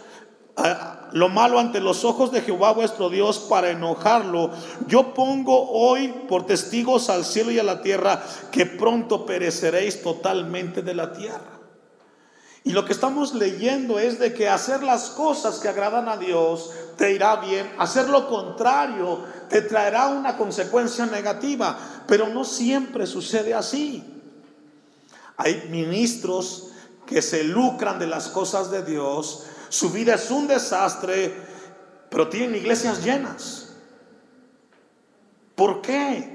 ah, 0.56 1.11
lo 1.12 1.28
malo 1.28 1.58
ante 1.58 1.80
los 1.80 2.06
ojos 2.06 2.32
de 2.32 2.40
Jehová 2.40 2.73
vuestro 2.73 3.11
Dios 3.11 3.40
para 3.40 3.70
enojarlo, 3.70 4.52
yo 4.87 5.12
pongo 5.12 5.70
hoy 5.70 6.14
por 6.30 6.46
testigos 6.46 7.11
al 7.11 7.26
cielo 7.26 7.50
y 7.50 7.58
a 7.58 7.62
la 7.62 7.82
tierra 7.82 8.25
que 8.50 8.64
pronto 8.64 9.26
pereceréis 9.26 10.02
totalmente 10.02 10.80
de 10.80 10.94
la 10.94 11.12
tierra. 11.12 11.53
Y 12.66 12.73
lo 12.73 12.87
que 12.87 12.94
estamos 12.94 13.35
leyendo 13.35 13.99
es 13.99 14.18
de 14.18 14.33
que 14.33 14.49
hacer 14.49 14.83
las 14.83 15.11
cosas 15.11 15.59
que 15.59 15.68
agradan 15.68 16.09
a 16.09 16.16
Dios 16.16 16.71
te 16.97 17.12
irá 17.12 17.37
bien, 17.37 17.71
hacer 17.78 18.09
lo 18.09 18.26
contrario 18.26 19.21
te 19.50 19.61
traerá 19.61 20.06
una 20.09 20.38
consecuencia 20.38 21.04
negativa, 21.04 21.78
pero 22.06 22.28
no 22.28 22.42
siempre 22.42 23.06
sucede 23.06 23.52
así. 23.52 24.02
Hay 25.37 25.68
ministros 25.71 26.68
que 27.06 27.21
se 27.21 27.44
lucran 27.44 27.99
de 27.99 28.06
las 28.06 28.28
cosas 28.28 28.71
de 28.71 28.83
Dios, 28.83 29.44
su 29.68 29.90
vida 29.90 30.14
es 30.14 30.30
un 30.30 30.47
desastre, 30.47 31.35
pero 32.09 32.28
tienen 32.28 32.56
iglesias 32.56 33.04
llenas. 33.04 33.75
¿Por 35.54 35.83
qué? 35.83 36.35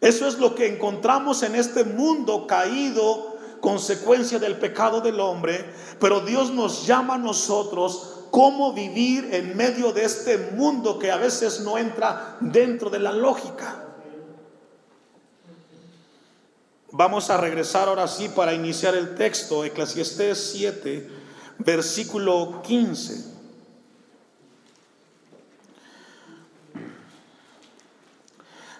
Eso 0.00 0.26
es 0.26 0.38
lo 0.38 0.54
que 0.54 0.66
encontramos 0.66 1.42
en 1.42 1.54
este 1.54 1.84
mundo 1.84 2.46
caído 2.46 3.27
consecuencia 3.60 4.38
del 4.38 4.56
pecado 4.56 5.00
del 5.00 5.20
hombre, 5.20 5.64
pero 6.00 6.20
Dios 6.20 6.50
nos 6.52 6.86
llama 6.86 7.14
a 7.14 7.18
nosotros 7.18 8.18
cómo 8.30 8.72
vivir 8.72 9.28
en 9.32 9.56
medio 9.56 9.92
de 9.92 10.04
este 10.04 10.38
mundo 10.38 10.98
que 10.98 11.10
a 11.10 11.16
veces 11.16 11.60
no 11.60 11.78
entra 11.78 12.36
dentro 12.40 12.90
de 12.90 12.98
la 12.98 13.12
lógica. 13.12 13.84
Vamos 16.90 17.28
a 17.30 17.36
regresar 17.36 17.88
ahora 17.88 18.08
sí 18.08 18.28
para 18.28 18.54
iniciar 18.54 18.94
el 18.94 19.14
texto, 19.14 19.64
Eclesiastés 19.64 20.52
7, 20.52 21.10
versículo 21.58 22.62
15. 22.62 23.36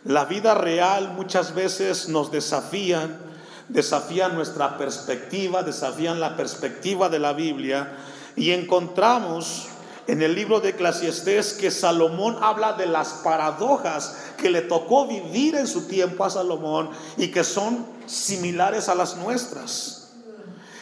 La 0.05 0.25
vida 0.25 0.55
real 0.55 1.13
muchas 1.13 1.55
veces 1.55 2.09
nos 2.09 2.31
desafían 2.31 3.28
desafían 3.69 4.35
nuestra 4.35 4.79
perspectiva, 4.79 5.63
desafían 5.63 6.21
la 6.21 6.37
perspectiva 6.37 7.09
de 7.09 7.19
la 7.19 7.33
Biblia 7.33 7.97
y 8.37 8.53
encontramos 8.53 9.69
en 10.07 10.23
el 10.23 10.35
libro 10.35 10.61
de 10.61 10.71
Eclesiastés 10.71 11.53
que 11.53 11.71
Salomón 11.71 12.39
habla 12.41 12.73
de 12.73 12.87
las 12.87 13.09
paradojas 13.25 14.17
que 14.39 14.49
le 14.49 14.63
tocó 14.63 15.07
vivir 15.07 15.55
en 15.55 15.67
su 15.67 15.87
tiempo 15.87 16.25
a 16.25 16.31
Salomón 16.31 16.91
y 17.19 17.29
que 17.29 17.45
son 17.45 17.87
similares 18.07 18.89
a 18.89 18.95
las 18.95 19.17
nuestras. 19.17 19.99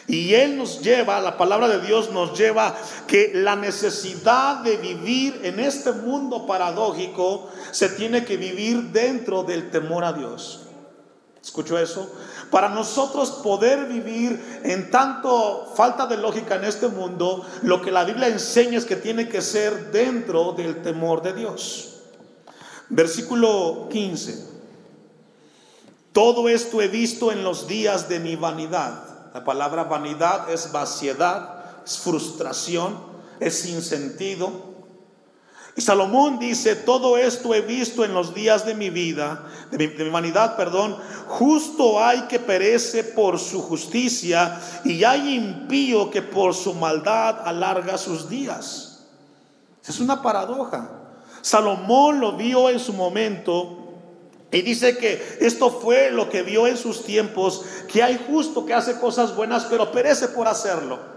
Y 0.07 0.33
Él 0.33 0.57
nos 0.57 0.79
lleva, 0.79 1.19
la 1.19 1.37
palabra 1.37 1.67
de 1.67 1.81
Dios 1.81 2.11
nos 2.11 2.37
lleva 2.39 2.73
que 3.05 3.31
la 3.33 3.57
necesidad 3.57 4.59
de 4.59 4.77
vivir 4.77 5.41
en 5.43 5.59
este 5.59 5.91
mundo 5.91 6.47
paradójico 6.47 7.49
se 7.71 7.89
tiene 7.89 8.23
que 8.23 8.37
vivir 8.37 8.91
dentro 8.93 9.43
del 9.43 9.69
temor 9.69 10.05
a 10.05 10.13
Dios. 10.13 10.61
¿Escuchó 11.43 11.77
eso? 11.77 12.09
Para 12.51 12.69
nosotros 12.69 13.31
poder 13.43 13.87
vivir 13.87 14.61
en 14.63 14.89
tanto 14.89 15.73
falta 15.75 16.07
de 16.07 16.17
lógica 16.17 16.55
en 16.55 16.63
este 16.63 16.87
mundo, 16.87 17.45
lo 17.63 17.81
que 17.81 17.91
la 17.91 18.05
Biblia 18.05 18.27
enseña 18.27 18.77
es 18.77 18.85
que 18.85 18.95
tiene 18.95 19.27
que 19.27 19.41
ser 19.41 19.91
dentro 19.91 20.53
del 20.53 20.81
temor 20.81 21.21
de 21.21 21.33
Dios. 21.33 21.97
Versículo 22.89 23.87
15. 23.89 24.47
Todo 26.13 26.47
esto 26.49 26.81
he 26.81 26.87
visto 26.87 27.31
en 27.31 27.43
los 27.43 27.67
días 27.67 28.07
de 28.07 28.19
mi 28.19 28.35
vanidad. 28.35 29.29
La 29.33 29.43
palabra 29.43 29.83
vanidad 29.83 30.49
es 30.49 30.71
vaciedad, 30.71 31.83
es 31.85 31.99
frustración, 31.99 32.97
es 33.39 33.59
sinsentido. 33.59 34.66
Y 35.77 35.81
Salomón 35.81 36.39
dice, 36.39 36.75
todo 36.75 37.19
esto 37.19 37.53
he 37.53 37.61
visto 37.61 38.03
en 38.03 38.15
los 38.15 38.33
días 38.33 38.65
de 38.65 38.73
mi 38.73 38.89
vida, 38.89 39.43
de 39.69 39.77
mi, 39.77 39.85
de 39.85 40.03
mi, 40.05 40.09
vanidad, 40.09 40.57
perdón. 40.57 40.97
Justo 41.27 42.03
hay 42.03 42.21
que 42.21 42.39
perece 42.39 43.03
por 43.03 43.37
su 43.37 43.61
justicia 43.61 44.59
y 44.83 45.03
hay 45.03 45.35
impío 45.35 46.09
que 46.09 46.23
por 46.23 46.55
su 46.55 46.73
maldad 46.73 47.47
alarga 47.47 47.99
sus 47.99 48.27
días. 48.27 49.05
Es 49.87 49.99
una 49.99 50.23
paradoja. 50.23 50.89
Salomón 51.43 52.21
lo 52.21 52.31
vio 52.31 52.71
en 52.71 52.79
su 52.79 52.93
momento 52.93 53.77
y 54.51 54.63
dice 54.63 54.97
que 54.97 55.37
esto 55.41 55.69
fue 55.69 56.09
lo 56.09 56.27
que 56.27 56.41
vio 56.41 56.65
en 56.65 56.77
sus 56.77 57.03
tiempos, 57.03 57.63
que 57.87 58.01
hay 58.01 58.19
justo 58.27 58.65
que 58.65 58.73
hace 58.73 58.99
cosas 58.99 59.35
buenas, 59.35 59.65
pero 59.65 59.91
perece 59.91 60.29
por 60.29 60.47
hacerlo. 60.47 61.16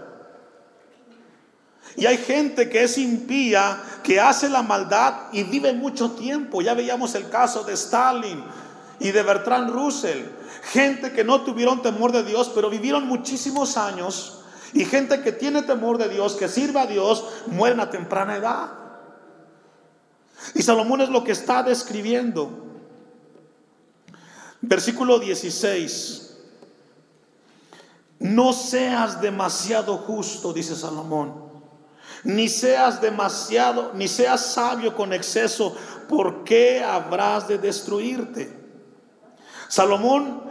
Y 1.95 2.05
hay 2.05 2.17
gente 2.17 2.69
que 2.69 2.83
es 2.83 2.97
impía, 2.97 3.81
que 4.03 4.19
hace 4.19 4.49
la 4.49 4.61
maldad 4.61 5.31
y 5.31 5.43
vive 5.43 5.73
mucho 5.73 6.11
tiempo. 6.11 6.61
Ya 6.61 6.73
veíamos 6.73 7.15
el 7.15 7.29
caso 7.29 7.63
de 7.63 7.73
Stalin 7.73 8.43
y 8.99 9.11
de 9.11 9.23
Bertrand 9.23 9.69
Russell. 9.69 10.23
Gente 10.63 11.11
que 11.11 11.23
no 11.23 11.41
tuvieron 11.41 11.81
temor 11.81 12.11
de 12.11 12.23
Dios, 12.23 12.51
pero 12.53 12.69
vivieron 12.69 13.07
muchísimos 13.07 13.77
años. 13.77 14.39
Y 14.73 14.85
gente 14.85 15.21
que 15.21 15.33
tiene 15.33 15.63
temor 15.63 15.97
de 15.97 16.07
Dios, 16.07 16.35
que 16.35 16.47
sirve 16.47 16.79
a 16.79 16.85
Dios, 16.85 17.25
mueren 17.47 17.81
a 17.81 17.89
temprana 17.89 18.37
edad. 18.37 18.71
Y 20.55 20.61
Salomón 20.61 21.01
es 21.01 21.09
lo 21.09 21.23
que 21.23 21.33
está 21.33 21.61
describiendo. 21.61 22.67
Versículo 24.61 25.19
16. 25.19 26.37
No 28.19 28.53
seas 28.53 29.19
demasiado 29.19 29.97
justo, 29.97 30.53
dice 30.53 30.75
Salomón 30.75 31.50
ni 32.23 32.49
seas 32.49 33.01
demasiado, 33.01 33.91
ni 33.93 34.07
seas 34.07 34.53
sabio 34.53 34.95
con 34.95 35.13
exceso, 35.13 35.75
¿por 36.07 36.43
qué 36.43 36.83
habrás 36.83 37.47
de 37.47 37.57
destruirte? 37.57 38.51
Salomón 39.67 40.43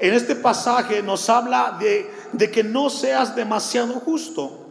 en 0.00 0.14
este 0.14 0.36
pasaje 0.36 1.02
nos 1.02 1.28
habla 1.28 1.76
de, 1.80 2.10
de 2.32 2.50
que 2.50 2.62
no 2.62 2.88
seas 2.88 3.34
demasiado 3.34 3.94
justo. 3.94 4.66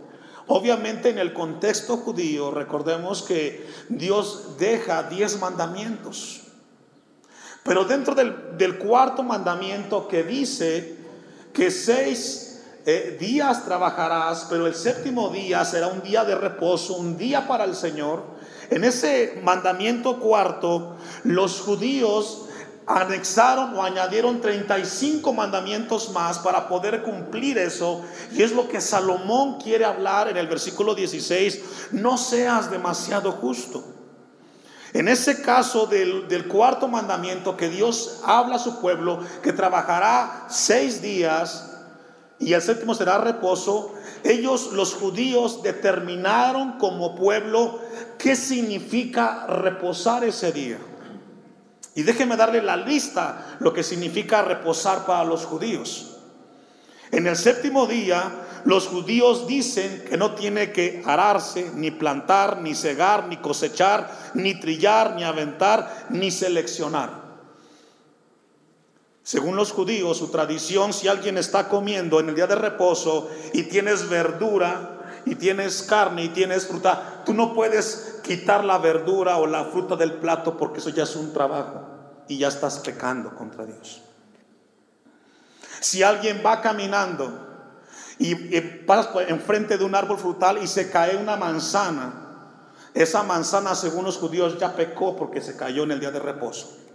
Obviamente 0.48 1.10
en 1.10 1.18
el 1.18 1.34
contexto 1.34 1.98
judío, 1.98 2.52
recordemos 2.52 3.22
que 3.22 3.68
Dios 3.90 4.58
deja 4.58 5.04
diez 5.04 5.40
mandamientos. 5.40 6.44
Pero 7.68 7.84
dentro 7.84 8.16
del, 8.16 8.78
cuarto 8.80 9.24
mandamiento 9.24 10.08
que 10.08 10.24
dice 10.24 10.96
que 11.54 11.70
seis 11.70 12.47
eh, 12.90 13.18
días 13.20 13.66
trabajarás, 13.66 14.48
pero 14.50 14.66
el 14.66 14.74
séptimo 14.74 15.28
día 15.28 15.66
será 15.66 15.88
un 15.88 16.02
día 16.02 16.24
de 16.24 16.36
reposo, 16.36 16.94
un 16.94 17.18
día 17.18 17.46
para 17.46 17.66
el 17.66 17.76
Señor. 17.76 18.24
En 18.70 18.86
ese 18.86 19.42
mandamiento 19.44 20.22
cuarto, 20.22 20.96
los 21.26 21.60
judíos 21.60 22.46
anexaron 22.86 23.76
o 23.76 23.84
añadieron 23.84 24.40
35 24.40 25.34
mandamientos 25.34 26.12
más 26.14 26.40
para 26.40 26.70
poder 26.70 27.04
cumplir 27.04 27.58
eso. 27.58 28.06
Y 28.32 28.42
es 28.42 28.54
lo 28.54 28.70
que 28.70 28.80
Salomón 28.80 29.60
quiere 29.60 29.84
hablar 29.84 30.30
en 30.30 30.38
el 30.38 30.48
versículo 30.48 30.96
16. 30.96 31.92
No 31.92 32.18
seas 32.18 32.72
demasiado 32.72 33.34
justo. 33.34 33.84
En 34.94 35.10
ese 35.10 35.42
caso 35.42 35.88
del, 35.88 36.48
cuarto 36.48 36.88
mandamiento 36.88 37.58
que 37.58 37.68
Dios 37.68 38.22
habla 38.24 38.56
a 38.56 38.60
su 38.60 38.80
pueblo, 38.80 39.20
que 39.44 39.52
trabajará 39.52 40.46
seis 40.48 41.02
días 41.02 41.67
y 42.40 42.54
el 42.54 42.62
séptimo 42.62 42.94
será 42.94 43.18
reposo, 43.18 43.94
ellos 44.24 44.72
los 44.74 44.94
judíos 44.94 45.64
determinaron 45.64 46.74
como 46.74 47.16
pueblo 47.16 47.80
qué 48.18 48.36
significa 48.36 49.48
reposar 49.48 50.24
ese 50.24 50.52
día. 50.52 50.78
Y 51.96 52.04
déjeme 52.04 52.38
darle 52.38 52.62
la 52.62 52.78
lista, 52.78 53.58
lo 53.60 53.74
que 53.74 53.82
significa 53.82 54.44
reposar 54.44 55.06
para 55.06 55.24
los 55.24 55.46
judíos. 55.46 56.18
En 57.12 57.26
el 57.26 57.36
séptimo 57.36 57.88
día, 57.88 58.32
los 58.66 58.88
judíos 58.88 59.48
dicen 59.48 60.04
que 60.08 60.18
no 60.18 60.36
tiene 60.36 60.72
que 60.72 61.02
ararse, 61.06 61.72
ni 61.74 61.90
plantar, 61.90 62.62
ni 62.62 62.76
cegar, 62.76 63.28
ni 63.28 63.38
cosechar, 63.38 64.12
ni 64.36 64.60
trillar, 64.60 65.16
ni 65.16 65.24
aventar, 65.24 66.08
ni 66.10 66.30
seleccionar. 66.30 67.27
Según 69.28 69.58
los 69.58 69.74
judíos, 69.74 70.20
su 70.20 70.30
tradición, 70.30 70.94
si 70.94 71.10
alguien 71.10 71.38
está 71.38 71.68
comiendo 71.68 72.22
en 72.22 72.30
el 72.30 72.36
día 72.36 72.48
de 72.48 72.56
reposo 72.56 73.30
y 73.52 73.64
tienes 73.64 74.08
verdura 74.08 75.22
y 75.26 75.36
tienes 75.36 75.84
carne 75.84 76.24
y 76.24 76.30
tienes 76.30 76.66
fruta, 76.66 77.24
tú 77.26 77.34
no 77.34 77.54
puedes 77.54 78.22
quitar 78.24 78.64
la 78.64 78.78
verdura 78.78 79.36
o 79.36 79.46
la 79.46 79.66
fruta 79.66 79.98
del 79.98 80.14
plato 80.14 80.56
porque 80.56 80.80
eso 80.80 80.92
ya 80.92 81.04
es 81.04 81.14
un 81.18 81.34
trabajo 81.34 81.90
y 82.30 82.38
ya 82.38 82.48
estás 82.48 82.80
pecando 82.80 83.36
contra 83.36 83.66
Dios. 83.66 84.02
Si 85.82 86.04
alguien 86.04 86.42
va 86.46 86.62
caminando 86.62 87.74
y, 88.20 88.34
pasas 88.86 89.10
enfrente 89.28 89.78
de 89.78 89.84
un 89.84 89.94
árbol 89.94 90.20
frutal 90.20 90.58
y 90.64 90.68
se 90.68 90.90
cae 90.90 91.18
una 91.18 91.36
manzana, 91.36 92.54
esa 92.94 93.24
manzana 93.24 93.76
según 93.76 94.06
los 94.06 94.16
judíos 94.16 94.58
ya 94.58 94.74
pecó 94.74 95.18
porque 95.18 95.42
se 95.42 95.58
cayó 95.58 95.84
en 95.84 95.92
el 95.92 96.00
día 96.00 96.12
de 96.12 96.20
reposo. 96.20 96.87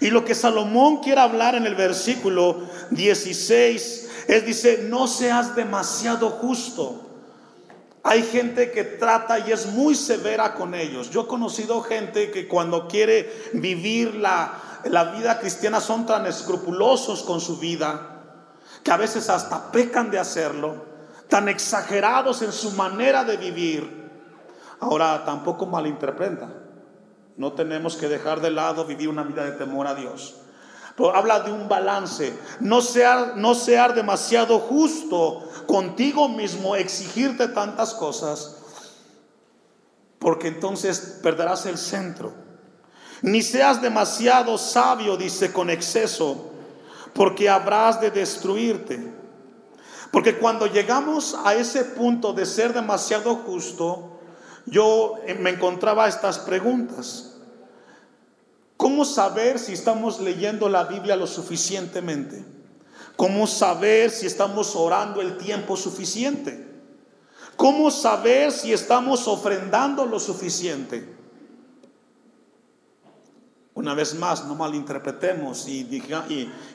Y 0.00 0.10
lo 0.10 0.24
que 0.24 0.34
Salomón 0.34 0.98
quiere 0.98 1.20
hablar 1.20 1.54
en 1.54 1.66
el 1.66 1.74
versículo 1.74 2.62
16 2.90 4.10
es, 4.26 4.46
dice, 4.46 4.86
no 4.88 5.06
seas 5.06 5.54
demasiado 5.54 6.30
justo 6.30 7.04
hay 8.06 8.22
gente 8.22 8.70
que 8.70 8.84
trata 8.84 9.38
y 9.38 9.50
es 9.50 9.64
muy 9.64 9.94
severa 9.94 10.54
con 10.54 10.74
ellos. 10.74 11.08
Yo 11.08 11.22
he 11.22 11.26
conocido 11.26 11.80
gente 11.80 12.30
que 12.30 12.46
cuando 12.46 12.86
quiere 12.86 13.50
vivir 13.54 14.14
la, 14.16 14.60
vida 15.16 15.40
cristiana 15.40 15.80
son 15.80 16.04
tan 16.04 16.26
escrupulosos 16.26 17.22
con 17.22 17.40
su 17.40 17.56
vida 17.56 18.10
que 18.82 18.90
a 18.90 18.98
veces 18.98 19.30
hasta 19.30 19.72
pecan 19.72 20.10
de 20.10 20.18
hacerlo, 20.18 20.84
tan 21.28 21.48
exagerados 21.48 22.42
en 22.42 22.52
su 22.52 22.72
manera 22.72 23.24
de 23.24 23.38
vivir. 23.38 24.10
Ahora 24.80 25.24
tampoco 25.24 25.64
malinterpreta. 25.64 26.50
No 27.36 27.52
tenemos 27.52 27.96
que 27.96 28.08
dejar 28.08 28.40
de 28.40 28.50
lado 28.50 28.84
vivir 28.84 29.08
una 29.08 29.22
vida 29.22 29.44
de 29.44 29.52
temor 29.52 29.86
a 29.86 29.94
Dios 29.94 30.34
habla 31.14 31.40
de 31.40 31.52
un 31.52 31.68
balance. 31.68 32.38
No 32.60 32.80
ser, 32.80 33.36
no 33.36 33.54
ser 33.54 33.94
demasiado 33.94 34.58
justo 34.60 35.42
contigo 35.66 36.28
mismo, 36.28 36.76
exigirte 36.76 37.48
tantas 37.48 37.94
cosas, 37.94 38.58
porque 40.18 40.48
entonces 40.48 41.18
perderás 41.22 41.66
el 41.66 41.78
centro. 41.78 42.32
Ni 43.22 43.42
seas 43.42 43.80
demasiado 43.80 44.58
sabio, 44.58 45.16
dice, 45.16 45.52
con 45.52 45.70
exceso, 45.70 46.52
porque 47.14 47.48
habrás 47.48 48.00
de 48.00 48.10
destruirte. 48.10 49.12
Porque 50.10 50.38
cuando 50.38 50.66
llegamos 50.66 51.36
a 51.44 51.54
ese 51.54 51.84
punto 51.84 52.32
de 52.32 52.46
ser 52.46 52.72
demasiado 52.72 53.34
justo, 53.36 54.13
yo 54.66 55.16
me 55.40 55.50
encontraba 55.50 56.08
estas 56.08 56.38
preguntas. 56.38 57.34
¿Cómo 58.76 59.04
saber 59.04 59.58
si 59.58 59.72
estamos 59.72 60.20
leyendo 60.20 60.68
la 60.68 60.84
Biblia 60.84 61.16
lo 61.16 61.26
suficientemente? 61.26 62.44
¿Cómo 63.16 63.46
saber 63.46 64.10
si 64.10 64.26
estamos 64.26 64.74
orando 64.74 65.20
el 65.20 65.38
tiempo 65.38 65.76
suficiente? 65.76 66.68
¿Cómo 67.56 67.90
saber 67.90 68.50
si 68.50 68.72
estamos 68.72 69.28
ofrendando 69.28 70.06
lo 70.06 70.18
suficiente? 70.18 71.14
Una 73.74 73.94
vez 73.94 74.14
más, 74.14 74.44
no 74.46 74.54
malinterpretemos 74.54 75.68
y, 75.68 75.88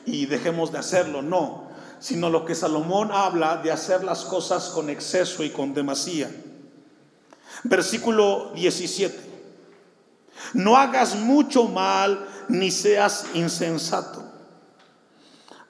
y, 0.06 0.26
dejemos 0.26 0.70
de 0.70 0.78
hacerlo, 0.78 1.22
no, 1.22 1.68
sino 1.98 2.28
lo 2.30 2.44
que 2.44 2.54
Salomón 2.54 3.10
habla 3.12 3.56
de 3.56 3.72
hacer 3.72 4.04
las 4.04 4.24
cosas 4.24 4.68
con 4.68 4.90
exceso 4.90 5.42
y 5.42 5.50
con 5.50 5.74
demasía. 5.74 6.30
Versículo 7.64 8.52
17. 8.54 9.30
No 10.54 10.76
hagas 10.76 11.16
mucho 11.16 11.64
mal 11.64 12.26
ni 12.48 12.70
seas 12.70 13.26
insensato. 13.34 14.24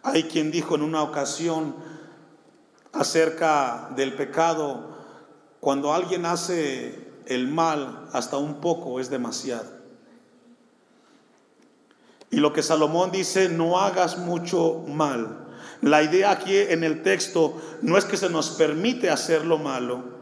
Hay 0.02 0.24
quien 0.24 0.50
dijo 0.50 0.74
en 0.74 0.82
una 0.82 1.02
ocasión 1.02 1.74
acerca 2.92 3.90
del 3.96 4.14
pecado, 4.14 4.96
cuando 5.60 5.92
alguien 5.92 6.24
hace 6.24 7.12
el 7.26 7.48
mal 7.48 8.08
hasta 8.12 8.38
un 8.38 8.60
poco 8.60 8.98
es 8.98 9.10
demasiado. 9.10 9.80
Y 12.30 12.36
lo 12.36 12.52
que 12.52 12.62
Salomón 12.62 13.10
dice, 13.10 13.48
no 13.48 13.78
hagas 13.78 14.16
mucho 14.16 14.84
mal. 14.86 15.46
La 15.82 16.02
idea 16.02 16.30
aquí 16.30 16.56
en 16.56 16.84
el 16.84 17.02
texto 17.02 17.60
no 17.82 17.98
es 17.98 18.04
que 18.04 18.16
se 18.16 18.30
nos 18.30 18.50
permite 18.50 19.10
hacer 19.10 19.44
lo 19.44 19.58
malo, 19.58 20.19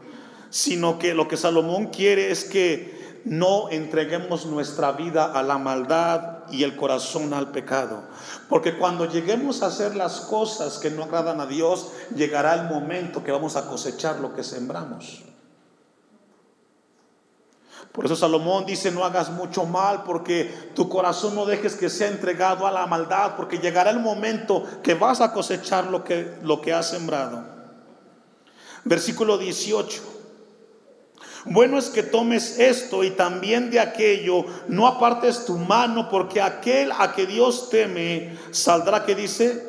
sino 0.49 0.99
que 0.99 1.13
lo 1.13 1.27
que 1.27 1.37
Salomón 1.37 1.87
quiere 1.87 2.31
es 2.31 2.45
que 2.45 2.99
no 3.25 3.69
entreguemos 3.69 4.45
nuestra 4.45 4.93
vida 4.93 5.25
a 5.25 5.43
la 5.43 5.57
maldad 5.57 6.43
y 6.51 6.63
el 6.63 6.75
corazón 6.75 7.33
al 7.33 7.51
pecado. 7.51 8.03
Porque 8.47 8.77
cuando 8.77 9.05
lleguemos 9.05 9.61
a 9.61 9.67
hacer 9.67 9.95
las 9.95 10.21
cosas 10.21 10.79
que 10.79 10.89
no 10.89 11.03
agradan 11.03 11.39
a 11.41 11.45
Dios, 11.45 11.91
llegará 12.15 12.55
el 12.55 12.67
momento 12.67 13.23
que 13.23 13.31
vamos 13.31 13.55
a 13.55 13.67
cosechar 13.67 14.19
lo 14.19 14.33
que 14.33 14.43
sembramos. 14.43 15.23
Por 17.91 18.05
eso 18.05 18.15
Salomón 18.15 18.65
dice, 18.65 18.91
no 18.91 19.03
hagas 19.03 19.31
mucho 19.31 19.65
mal, 19.65 20.03
porque 20.03 20.71
tu 20.75 20.87
corazón 20.89 21.35
no 21.35 21.45
dejes 21.45 21.75
que 21.75 21.89
sea 21.89 22.07
entregado 22.07 22.67
a 22.67 22.71
la 22.71 22.85
maldad, 22.85 23.35
porque 23.35 23.57
llegará 23.57 23.89
el 23.89 23.99
momento 23.99 24.63
que 24.83 24.93
vas 24.93 25.21
a 25.21 25.33
cosechar 25.33 25.87
lo 25.87 26.03
que, 26.03 26.37
lo 26.43 26.61
que 26.61 26.71
has 26.71 26.89
sembrado. 26.89 27.43
Versículo 28.85 29.37
18. 29.37 30.18
Bueno 31.49 31.79
es 31.79 31.89
que 31.89 32.03
tomes 32.03 32.59
esto 32.59 33.03
y 33.03 33.09
también 33.09 33.71
de 33.71 33.79
aquello, 33.79 34.45
no 34.67 34.85
apartes 34.85 35.45
tu 35.45 35.57
mano, 35.57 36.07
porque 36.07 36.41
aquel 36.41 36.91
a 36.91 37.13
que 37.13 37.25
Dios 37.25 37.71
teme 37.71 38.37
saldrá, 38.51 39.03
que 39.03 39.15
dice, 39.15 39.67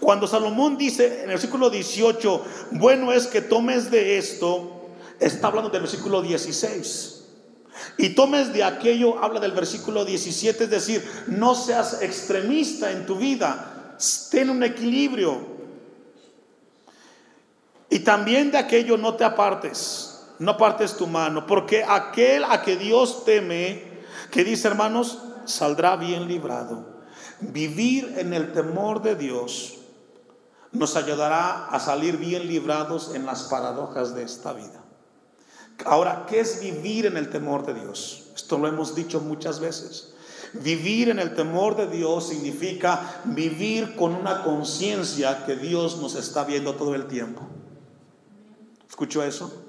cuando 0.00 0.26
Salomón 0.26 0.76
dice 0.76 1.18
en 1.18 1.20
el 1.22 1.28
versículo 1.28 1.70
18, 1.70 2.44
bueno 2.72 3.12
es 3.12 3.28
que 3.28 3.42
tomes 3.42 3.92
de 3.92 4.18
esto, 4.18 4.88
está 5.20 5.46
hablando 5.46 5.70
del 5.70 5.82
versículo 5.82 6.20
16. 6.20 7.18
Y 7.96 8.10
tomes 8.10 8.52
de 8.52 8.64
aquello, 8.64 9.22
habla 9.22 9.38
del 9.38 9.52
versículo 9.52 10.04
17, 10.04 10.64
es 10.64 10.70
decir, 10.70 11.08
no 11.28 11.54
seas 11.54 12.02
extremista 12.02 12.90
en 12.90 13.06
tu 13.06 13.14
vida, 13.14 13.96
ten 14.32 14.50
un 14.50 14.64
equilibrio. 14.64 15.46
Y 17.88 18.00
también 18.00 18.50
de 18.50 18.58
aquello 18.58 18.96
no 18.96 19.14
te 19.14 19.22
apartes 19.22 20.09
no 20.40 20.52
apartes 20.52 20.96
tu 20.96 21.06
mano, 21.06 21.46
porque 21.46 21.84
aquel 21.84 22.44
a 22.44 22.62
que 22.62 22.76
Dios 22.76 23.24
teme, 23.24 23.84
que 24.30 24.42
dice 24.42 24.68
hermanos, 24.68 25.18
saldrá 25.44 25.96
bien 25.96 26.28
librado. 26.28 26.86
Vivir 27.40 28.14
en 28.16 28.32
el 28.32 28.52
temor 28.52 29.02
de 29.02 29.16
Dios 29.16 29.76
nos 30.72 30.96
ayudará 30.96 31.66
a 31.66 31.78
salir 31.78 32.16
bien 32.16 32.48
librados 32.48 33.14
en 33.14 33.26
las 33.26 33.44
paradojas 33.44 34.14
de 34.14 34.22
esta 34.22 34.54
vida. 34.54 34.82
Ahora, 35.84 36.24
¿qué 36.26 36.40
es 36.40 36.60
vivir 36.62 37.04
en 37.04 37.18
el 37.18 37.28
temor 37.28 37.66
de 37.66 37.74
Dios? 37.74 38.30
Esto 38.34 38.56
lo 38.56 38.66
hemos 38.66 38.94
dicho 38.94 39.20
muchas 39.20 39.60
veces. 39.60 40.14
Vivir 40.54 41.10
en 41.10 41.18
el 41.18 41.34
temor 41.34 41.76
de 41.76 41.86
Dios 41.86 42.28
significa 42.28 43.20
vivir 43.24 43.94
con 43.94 44.14
una 44.14 44.42
conciencia 44.42 45.44
que 45.44 45.56
Dios 45.56 45.98
nos 45.98 46.14
está 46.14 46.44
viendo 46.44 46.76
todo 46.76 46.94
el 46.94 47.08
tiempo. 47.08 47.42
¿Escuchó 48.88 49.22
eso? 49.22 49.66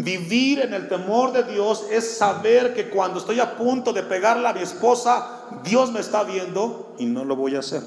Vivir 0.00 0.60
en 0.60 0.74
el 0.74 0.88
temor 0.88 1.32
de 1.32 1.42
Dios 1.42 1.86
es 1.90 2.18
saber 2.18 2.72
que 2.72 2.88
cuando 2.88 3.18
estoy 3.18 3.40
a 3.40 3.56
punto 3.56 3.92
de 3.92 4.04
pegarle 4.04 4.46
a 4.46 4.52
mi 4.52 4.60
esposa, 4.60 5.40
Dios 5.64 5.90
me 5.90 5.98
está 5.98 6.22
viendo 6.22 6.94
y 7.00 7.06
no 7.06 7.24
lo 7.24 7.34
voy 7.34 7.56
a 7.56 7.58
hacer. 7.58 7.82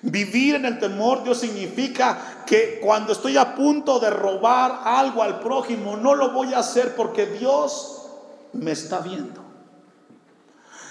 Vivir 0.00 0.54
en 0.54 0.64
el 0.64 0.78
temor 0.78 1.18
de 1.18 1.24
Dios 1.24 1.40
significa 1.40 2.42
que 2.46 2.80
cuando 2.82 3.12
estoy 3.12 3.36
a 3.36 3.54
punto 3.54 4.00
de 4.00 4.08
robar 4.08 4.80
algo 4.84 5.22
al 5.22 5.40
prójimo, 5.40 5.98
no 5.98 6.14
lo 6.14 6.30
voy 6.30 6.54
a 6.54 6.60
hacer 6.60 6.96
porque 6.96 7.26
Dios 7.26 8.06
me 8.54 8.70
está 8.70 9.00
viendo. 9.00 9.42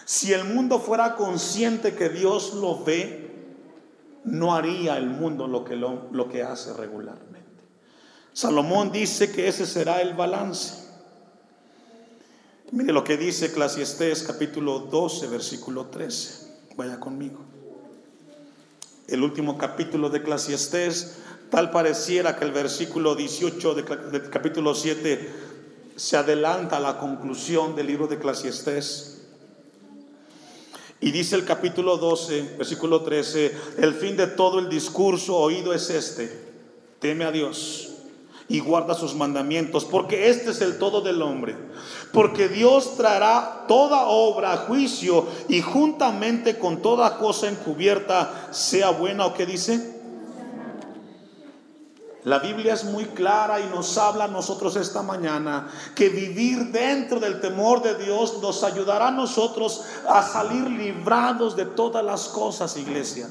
Si 0.05 0.31
el 0.31 0.43
mundo 0.43 0.77
fuera 0.79 1.15
consciente 1.15 1.95
que 1.95 2.09
Dios 2.09 2.53
lo 2.53 2.83
ve, 2.83 3.47
no 4.25 4.53
haría 4.53 4.95
el 4.97 5.09
mundo 5.09 5.47
lo 5.47 5.65
que, 5.65 5.75
lo, 5.75 6.03
lo 6.11 6.29
que 6.29 6.43
hace 6.43 6.71
regularmente. 6.73 7.28
Salomón 8.39 8.89
dice 8.93 9.33
que 9.33 9.49
ese 9.49 9.65
será 9.65 10.01
el 10.01 10.13
balance. 10.13 10.75
Mire 12.71 12.93
lo 12.93 13.03
que 13.03 13.17
dice 13.17 13.47
Eclesiastés 13.47 14.23
capítulo 14.23 14.79
12, 14.79 15.27
versículo 15.27 15.87
13. 15.87 16.47
Vaya 16.77 17.01
conmigo. 17.01 17.39
El 19.09 19.23
último 19.23 19.57
capítulo 19.57 20.09
de 20.09 20.19
Eclesiastés, 20.19 21.17
tal 21.49 21.69
pareciera 21.71 22.37
que 22.37 22.45
el 22.45 22.53
versículo 22.53 23.13
18 23.13 23.73
del 23.73 24.29
capítulo 24.29 24.73
7 24.73 25.33
se 25.97 26.15
adelanta 26.15 26.77
a 26.77 26.79
la 26.79 26.97
conclusión 26.97 27.75
del 27.75 27.87
libro 27.87 28.07
de 28.07 28.15
Eclesiastés. 28.15 29.27
Y 31.01 31.11
dice 31.11 31.35
el 31.35 31.43
capítulo 31.43 31.97
12, 31.97 32.55
versículo 32.57 33.01
13, 33.01 33.57
el 33.79 33.93
fin 33.95 34.15
de 34.15 34.27
todo 34.27 34.59
el 34.59 34.69
discurso 34.69 35.35
oído 35.35 35.73
es 35.73 35.89
este, 35.89 36.31
teme 37.01 37.25
a 37.25 37.33
Dios 37.33 37.88
y 38.49 38.59
guarda 38.59 38.95
sus 38.95 39.13
mandamientos, 39.13 39.85
porque 39.85 40.29
este 40.29 40.49
es 40.49 40.61
el 40.61 40.79
todo 40.79 41.01
del 41.01 41.21
hombre. 41.21 41.55
Porque 42.11 42.49
Dios 42.49 42.97
traerá 42.97 43.65
toda 43.67 44.07
obra 44.07 44.53
a 44.53 44.57
juicio 44.57 45.27
y 45.47 45.61
juntamente 45.61 46.57
con 46.57 46.81
toda 46.81 47.19
cosa 47.19 47.47
encubierta, 47.47 48.49
sea 48.49 48.89
buena 48.89 49.27
o 49.27 49.35
que 49.35 49.45
dice. 49.45 49.99
La 52.23 52.39
Biblia 52.39 52.73
es 52.73 52.83
muy 52.83 53.05
clara 53.05 53.59
y 53.61 53.67
nos 53.67 53.97
habla 53.97 54.25
a 54.25 54.27
nosotros 54.27 54.75
esta 54.75 55.03
mañana 55.03 55.69
que 55.95 56.09
vivir 56.09 56.71
dentro 56.71 57.19
del 57.19 57.39
temor 57.39 57.81
de 57.81 57.95
Dios 58.03 58.39
nos 58.41 58.63
ayudará 58.63 59.09
a 59.09 59.11
nosotros 59.11 59.85
a 60.07 60.23
salir 60.23 60.63
librados 60.69 61.55
de 61.55 61.65
todas 61.65 62.03
las 62.03 62.27
cosas, 62.27 62.75
iglesia. 62.77 63.29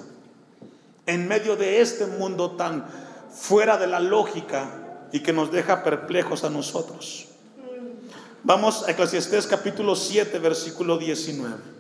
En 1.07 1.26
medio 1.26 1.57
de 1.57 1.81
este 1.81 2.07
mundo 2.07 2.52
tan 2.52 2.87
fuera 3.31 3.76
de 3.76 3.88
la 3.88 4.00
lógica 4.00 4.88
y 5.12 5.21
que 5.21 5.33
nos 5.33 5.51
deja 5.51 5.83
perplejos 5.83 6.44
a 6.44 6.51
nosotros. 6.51 7.27
Vamos 8.44 8.85
a 8.87 8.90
Eclesiastés 8.92 9.47
capítulo 9.47 9.97
7, 9.97 10.38
versículo 10.38 10.97
19. 10.97 11.79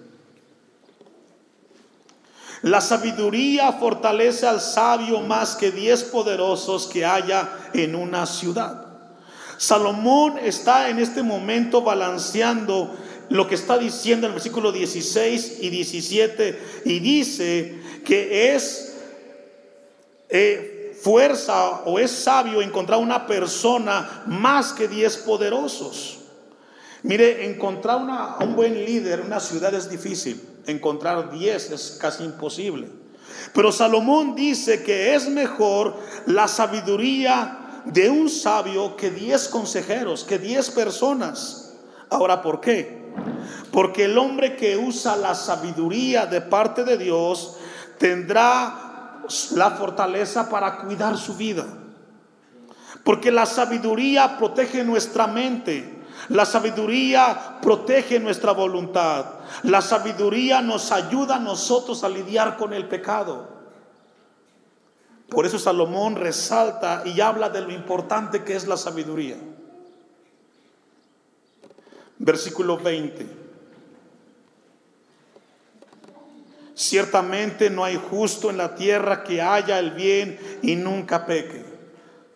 La 2.62 2.80
sabiduría 2.80 3.72
fortalece 3.72 4.46
al 4.46 4.60
sabio 4.60 5.20
más 5.20 5.54
que 5.54 5.70
diez 5.70 6.02
poderosos 6.02 6.86
que 6.86 7.04
haya 7.04 7.48
en 7.72 7.94
una 7.94 8.26
ciudad. 8.26 8.86
Salomón 9.58 10.38
está 10.38 10.88
en 10.88 10.98
este 10.98 11.22
momento 11.22 11.82
balanceando 11.82 12.96
lo 13.28 13.46
que 13.46 13.54
está 13.54 13.78
diciendo 13.78 14.26
en 14.26 14.30
el 14.30 14.34
versículo 14.34 14.72
16 14.72 15.58
y 15.60 15.70
17 15.70 16.82
y 16.84 16.98
dice 17.00 17.80
que 18.04 18.54
es 18.54 18.96
eh, 20.28 20.77
fuerza 21.02 21.82
o 21.84 21.98
es 21.98 22.10
sabio 22.10 22.60
encontrar 22.60 22.98
una 22.98 23.26
persona 23.26 24.24
más 24.26 24.72
que 24.72 24.88
diez 24.88 25.16
poderosos. 25.16 26.18
Mire, 27.02 27.46
encontrar 27.46 27.98
una, 27.98 28.36
un 28.40 28.56
buen 28.56 28.84
líder 28.84 29.20
en 29.20 29.26
una 29.26 29.40
ciudad 29.40 29.72
es 29.74 29.88
difícil. 29.88 30.42
Encontrar 30.66 31.30
diez 31.30 31.70
es 31.70 31.98
casi 32.00 32.24
imposible. 32.24 32.88
Pero 33.52 33.72
Salomón 33.72 34.34
dice 34.34 34.82
que 34.82 35.14
es 35.14 35.28
mejor 35.28 35.96
la 36.26 36.48
sabiduría 36.48 37.82
de 37.84 38.10
un 38.10 38.28
sabio 38.28 38.96
que 38.96 39.10
diez 39.10 39.48
consejeros, 39.48 40.24
que 40.24 40.38
diez 40.38 40.70
personas. 40.70 41.74
Ahora, 42.10 42.42
¿por 42.42 42.60
qué? 42.60 42.98
Porque 43.70 44.04
el 44.04 44.18
hombre 44.18 44.56
que 44.56 44.76
usa 44.76 45.16
la 45.16 45.34
sabiduría 45.34 46.26
de 46.26 46.40
parte 46.40 46.84
de 46.84 46.98
Dios 46.98 47.56
tendrá 47.98 48.87
la 49.54 49.72
fortaleza 49.72 50.48
para 50.48 50.78
cuidar 50.78 51.16
su 51.16 51.34
vida. 51.34 51.66
Porque 53.04 53.30
la 53.30 53.46
sabiduría 53.46 54.36
protege 54.38 54.84
nuestra 54.84 55.26
mente. 55.26 55.98
La 56.28 56.44
sabiduría 56.44 57.58
protege 57.62 58.18
nuestra 58.20 58.52
voluntad. 58.52 59.24
La 59.62 59.80
sabiduría 59.80 60.60
nos 60.60 60.92
ayuda 60.92 61.36
a 61.36 61.40
nosotros 61.40 62.04
a 62.04 62.08
lidiar 62.08 62.56
con 62.56 62.72
el 62.72 62.86
pecado. 62.88 63.48
Por 65.28 65.46
eso 65.46 65.58
Salomón 65.58 66.16
resalta 66.16 67.02
y 67.04 67.20
habla 67.20 67.50
de 67.50 67.60
lo 67.60 67.72
importante 67.72 68.44
que 68.44 68.56
es 68.56 68.66
la 68.66 68.76
sabiduría. 68.76 69.36
Versículo 72.18 72.78
20. 72.78 73.37
Ciertamente 76.78 77.70
no 77.70 77.82
hay 77.82 77.96
justo 77.96 78.50
en 78.50 78.56
la 78.56 78.76
tierra 78.76 79.24
que 79.24 79.42
haya 79.42 79.80
el 79.80 79.90
bien 79.90 80.38
y 80.62 80.76
nunca 80.76 81.26
peque. 81.26 81.64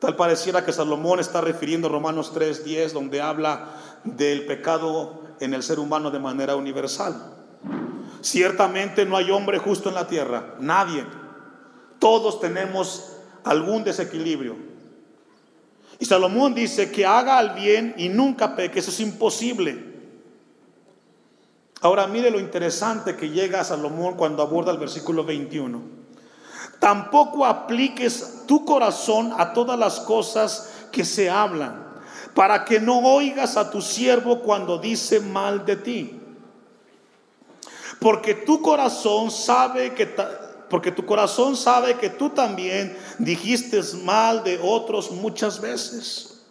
Tal 0.01 0.17
pareciera 0.17 0.65
que 0.65 0.73
Salomón 0.73 1.21
está 1.21 1.41
refiriendo 1.41 1.87
a 1.87 1.93
Romanos 1.93 2.33
3:10, 2.35 2.93
donde 2.93 3.21
habla 3.21 3.77
del 4.03 4.45
pecado 4.45 5.23
en 5.39 5.55
el 5.55 5.63
ser 5.63 5.79
humano 5.79 6.11
de 6.11 6.19
manera 6.19 6.57
universal. 6.57 7.37
Ciertamente 8.21 9.07
no 9.07 9.17
hay 9.17 9.31
hombre 9.31 9.59
justo 9.59 9.91
en 9.91 9.95
la 9.95 10.09
tierra, 10.09 10.57
nadie. 10.59 11.07
Todos 12.01 12.41
tenemos 12.41 13.19
algún 13.45 13.85
desequilibrio. 13.85 14.57
Y 16.01 16.05
Salomón 16.05 16.53
dice 16.53 16.91
que 16.91 17.07
haga 17.07 17.39
el 17.39 17.51
bien 17.51 17.95
y 17.97 18.09
nunca 18.09 18.57
peque, 18.57 18.81
eso 18.81 18.91
es 18.91 18.99
imposible. 18.99 19.92
Ahora 21.83 22.07
mire 22.07 22.31
lo 22.31 22.39
interesante 22.39 23.17
que 23.17 23.31
llega 23.31 23.65
Salomón 23.65 24.15
cuando 24.15 24.41
aborda 24.41 24.71
el 24.71 24.79
versículo 24.79 25.25
21. 25.25 25.83
Tampoco 26.79 27.45
apliques 27.45 28.45
tu 28.47 28.65
corazón 28.65 29.35
a 29.37 29.53
todas 29.53 29.77
las 29.77 29.99
cosas 29.99 30.71
que 30.93 31.05
se 31.05 31.29
hablan, 31.29 31.85
para 32.35 32.65
que 32.65 32.79
no 32.79 33.01
oigas 33.01 33.57
a 33.57 33.69
tu 33.71 33.83
siervo 33.83 34.41
cuando 34.43 34.79
dice 34.79 35.19
mal 35.19 35.65
de 35.67 35.77
ti. 35.77 36.21
Porque 38.01 38.35
tu 38.35 38.63
corazón 38.63 39.31
sabe 39.31 39.93
que 39.93 40.07
porque 40.71 40.91
tu 40.91 41.05
corazón 41.05 41.57
sabe 41.57 41.99
que 41.99 42.09
tú 42.09 42.31
también 42.31 42.97
dijiste 43.19 43.83
mal 44.05 44.43
de 44.43 44.59
otros 44.63 45.11
muchas 45.11 45.61
veces. 45.61 46.45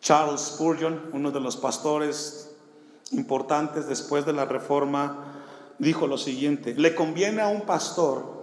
Charles 0.00 0.40
Spurgeon, 0.40 1.10
uno 1.12 1.30
de 1.30 1.38
los 1.38 1.56
pastores 1.56 2.51
importantes 3.12 3.86
después 3.86 4.26
de 4.26 4.32
la 4.32 4.44
reforma, 4.44 5.42
dijo 5.78 6.06
lo 6.06 6.18
siguiente, 6.18 6.74
le 6.74 6.94
conviene 6.94 7.42
a 7.42 7.48
un 7.48 7.62
pastor 7.62 8.42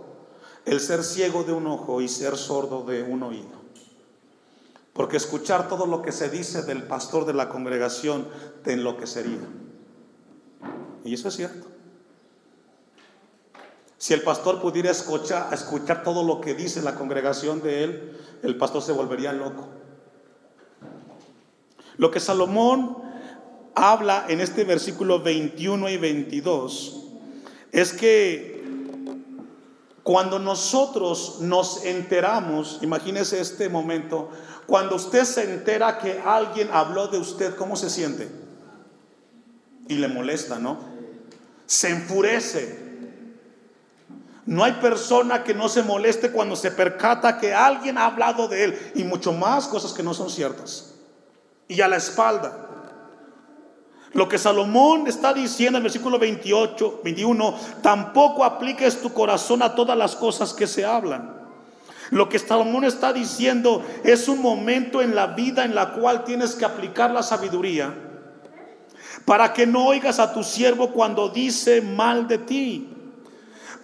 el 0.66 0.80
ser 0.80 1.04
ciego 1.04 1.44
de 1.44 1.54
un 1.54 1.68
ojo 1.68 2.02
y 2.02 2.08
ser 2.08 2.38
sordo 2.38 2.84
de 2.84 3.04
un 3.04 3.24
oído. 3.24 3.60
Porque 4.94 5.18
escuchar 5.18 5.68
todo 5.68 5.86
lo 5.86 6.02
que 6.02 6.12
se 6.12 6.30
dice 6.30 6.64
del 6.64 6.84
pastor 6.84 7.26
de 7.26 7.34
la 7.34 7.50
congregación 7.50 8.28
te 8.64 8.74
enloquecería. 8.74 9.40
Y 11.04 11.14
eso 11.14 11.30
es 11.30 11.36
cierto. 11.36 11.68
Si 13.98 14.14
el 14.14 14.22
pastor 14.22 14.62
pudiera 14.62 14.92
escuchar, 14.92 15.54
escuchar 15.54 16.04
todo 16.04 16.24
lo 16.24 16.40
que 16.42 16.54
dice 16.54 16.82
la 16.82 16.96
congregación 16.96 17.62
de 17.62 17.84
él, 17.84 18.18
el 18.44 18.58
pastor 18.58 18.82
se 18.82 18.92
volvería 18.92 19.34
loco. 19.34 19.68
Lo 21.98 22.12
que 22.12 22.20
Salomón 22.20 23.09
habla 23.80 24.26
en 24.28 24.42
este 24.42 24.66
versículo 24.66 25.22
21 25.22 25.90
y 25.90 25.98
22 25.98 26.96
es 27.72 27.94
que 27.94 28.60
cuando 30.04 30.40
nosotros 30.40 31.38
nos 31.40 31.86
enteramos, 31.86 32.80
imagínese 32.82 33.40
este 33.40 33.70
momento, 33.70 34.30
cuando 34.66 34.96
usted 34.96 35.24
se 35.24 35.44
entera 35.44 35.98
que 35.98 36.20
alguien 36.20 36.70
habló 36.72 37.08
de 37.08 37.20
usted, 37.20 37.56
¿cómo 37.56 37.76
se 37.76 37.90
siente? 37.90 38.30
Y 39.88 39.96
le 39.96 40.08
molesta, 40.08 40.60
¿no? 40.60 40.80
Se 41.66 41.90
enfurece. 41.90 42.90
No 44.46 44.64
hay 44.64 44.74
persona 44.74 45.44
que 45.44 45.54
no 45.54 45.70
se 45.70 45.84
moleste 45.84 46.32
cuando 46.32 46.56
se 46.56 46.72
percata 46.72 47.38
que 47.38 47.54
alguien 47.54 47.98
ha 47.98 48.08
hablado 48.08 48.48
de 48.48 48.64
él 48.64 48.92
y 48.96 49.04
mucho 49.04 49.32
más 49.32 49.68
cosas 49.68 49.94
que 49.94 50.02
no 50.02 50.14
son 50.14 50.30
ciertas. 50.30 50.96
Y 51.68 51.82
a 51.82 51.88
la 51.88 51.98
espalda. 51.98 52.69
Lo 54.14 54.28
que 54.28 54.38
Salomón 54.38 55.08
está 55.08 55.34
diciendo 55.34 55.78
en 55.78 55.82
el 55.82 55.84
versículo 55.84 56.18
28, 56.18 57.02
21, 57.04 57.56
tampoco 57.82 58.44
apliques 58.44 59.02
tu 59.02 59.14
corazón 59.14 59.62
a 59.62 59.76
todas 59.76 59.98
las 59.98 60.16
cosas 60.16 60.54
que 60.54 60.66
se 60.68 60.84
hablan. 60.84 61.38
Lo 62.10 62.28
que 62.28 62.40
Salomón 62.40 62.86
está 62.86 63.14
diciendo 63.14 63.84
es 64.04 64.28
un 64.28 64.42
momento 64.42 65.02
en 65.02 65.14
la 65.14 65.28
vida 65.28 65.64
en 65.64 65.76
la 65.76 65.94
cual 65.94 66.24
tienes 66.24 66.56
que 66.56 66.66
aplicar 66.66 67.12
la 67.12 67.22
sabiduría 67.22 67.94
para 69.26 69.54
que 69.54 69.68
no 69.68 69.86
oigas 69.86 70.18
a 70.20 70.34
tu 70.34 70.44
siervo 70.44 70.90
cuando 70.92 71.30
dice 71.30 71.82
mal 71.82 72.28
de 72.28 72.40
ti. 72.40 72.90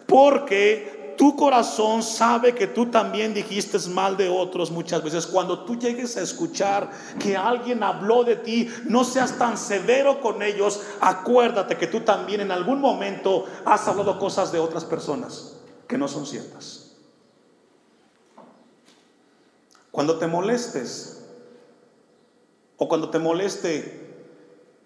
Porque 0.07 0.94
tu 1.17 1.35
corazón 1.35 2.03
sabe 2.03 2.55
que 2.55 2.67
tú 2.67 2.87
también 2.87 3.33
dijiste 3.33 3.77
mal 3.89 4.17
de 4.17 4.29
otros 4.29 4.71
muchas 4.71 5.03
veces. 5.03 5.27
Cuando 5.27 5.65
tú 5.65 5.77
llegues 5.77 6.17
a 6.17 6.21
escuchar 6.21 6.89
que 7.19 7.35
alguien 7.35 7.83
habló 7.83 8.23
de 8.23 8.35
ti, 8.35 8.69
no 8.85 9.03
seas 9.03 9.37
tan 9.37 9.57
severo 9.57 10.21
con 10.21 10.41
ellos. 10.41 10.81
Acuérdate 11.01 11.77
que 11.77 11.87
tú 11.87 12.01
también 12.01 12.41
en 12.41 12.51
algún 12.51 12.79
momento 12.79 13.45
has 13.65 13.87
hablado 13.87 14.19
cosas 14.19 14.51
de 14.51 14.59
otras 14.59 14.85
personas 14.85 15.57
que 15.87 15.97
no 15.97 16.07
son 16.07 16.25
ciertas. 16.25 16.95
Cuando 19.91 20.17
te 20.17 20.27
molestes 20.27 21.23
o 22.77 22.87
cuando 22.87 23.09
te 23.09 23.19
moleste 23.19 24.05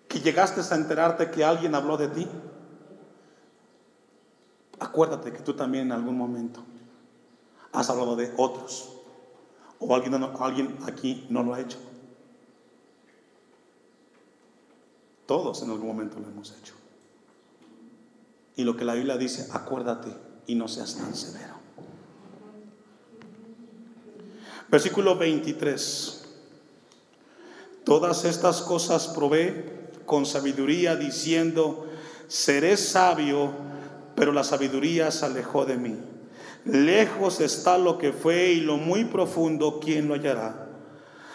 que 0.08 0.20
llegaste 0.20 0.62
a 0.62 0.76
enterarte 0.76 1.32
que 1.32 1.44
alguien 1.44 1.76
habló 1.76 1.98
de 1.98 2.08
ti, 2.10 2.28
acuérdate 4.80 5.32
que 5.32 5.40
tú 5.40 5.54
también 5.54 5.86
en 5.86 5.92
algún 5.92 6.18
momento 6.18 6.64
has 7.72 7.90
hablado 7.90 8.16
de 8.16 8.34
otros. 8.38 8.90
O 9.80 9.96
alguien, 9.96 10.14
alguien 10.40 10.78
aquí 10.86 11.26
no 11.30 11.44
lo 11.44 11.54
ha 11.54 11.62
hecho. 11.62 11.78
Todos 15.26 15.62
en 15.62 15.70
algún 15.70 15.88
momento 15.88 16.20
lo 16.20 16.28
hemos 16.28 16.52
hecho. 16.60 16.74
Y 18.56 18.64
lo 18.64 18.76
que 18.76 18.84
la 18.84 18.94
Biblia 18.94 19.16
dice, 19.16 19.48
acuérdate 19.54 20.14
y 20.48 20.56
no 20.56 20.68
seas 20.68 20.96
tan 20.96 21.16
severo. 21.16 21.54
Versículo 24.70 25.18
23. 25.18 26.26
Todas 27.86 28.26
estas 28.26 28.62
cosas 28.62 29.08
probé 29.08 29.90
con 30.06 30.26
sabiduría 30.26 30.96
diciendo, 30.96 31.88
seré 32.28 32.76
sabio 32.76 33.52
pero 34.20 34.34
la 34.34 34.44
sabiduría 34.44 35.12
se 35.12 35.26
alejó 35.26 35.66
de 35.66 35.78
mí. 35.78 35.96
Lejos 36.66 37.40
está 37.40 37.78
lo 37.78 37.98
que 37.98 38.12
fue 38.12 38.50
y 38.52 38.60
lo 38.60 38.76
muy 38.76 39.06
profundo, 39.06 39.80
¿quién 39.82 40.10
lo 40.10 40.14
hallará? 40.14 40.68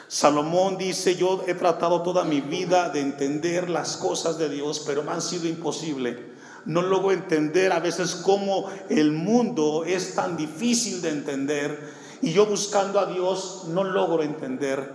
Salomón 0.06 0.76
dice, 0.76 1.16
yo 1.16 1.42
he 1.46 1.54
tratado 1.54 2.02
toda 2.02 2.24
mi 2.24 2.42
vida 2.42 2.90
de 2.90 3.00
entender 3.00 3.70
las 3.70 3.96
cosas 3.96 4.36
de 4.36 4.50
Dios, 4.50 4.84
pero 4.86 5.02
me 5.02 5.12
han 5.12 5.22
sido 5.22 5.48
imposible. 5.48 6.34
No 6.66 6.82
logro 6.82 7.10
entender 7.12 7.72
a 7.72 7.80
veces 7.80 8.16
cómo 8.16 8.66
el 8.90 9.12
mundo 9.12 9.84
es 9.86 10.14
tan 10.14 10.36
difícil 10.36 11.00
de 11.00 11.08
entender 11.08 11.90
y 12.20 12.32
yo 12.32 12.44
buscando 12.44 13.00
a 13.00 13.06
Dios 13.06 13.64
no 13.68 13.82
logro 13.82 14.22
entender 14.22 14.92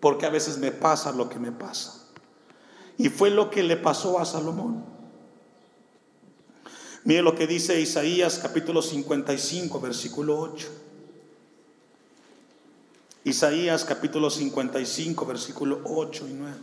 porque 0.00 0.24
a 0.24 0.30
veces 0.30 0.56
me 0.56 0.72
pasa 0.72 1.12
lo 1.12 1.28
que 1.28 1.38
me 1.38 1.52
pasa. 1.52 2.06
Y 2.96 3.10
fue 3.10 3.28
lo 3.28 3.50
que 3.50 3.62
le 3.62 3.76
pasó 3.76 4.18
a 4.18 4.24
Salomón. 4.24 4.97
Mire 7.04 7.22
lo 7.22 7.34
que 7.34 7.46
dice 7.46 7.80
Isaías 7.80 8.38
capítulo 8.42 8.82
55, 8.82 9.80
versículo 9.80 10.38
8. 10.38 10.68
Isaías 13.24 13.84
capítulo 13.84 14.30
55, 14.30 15.26
versículo 15.26 15.80
8 15.84 16.26
y 16.28 16.32
9. 16.32 16.56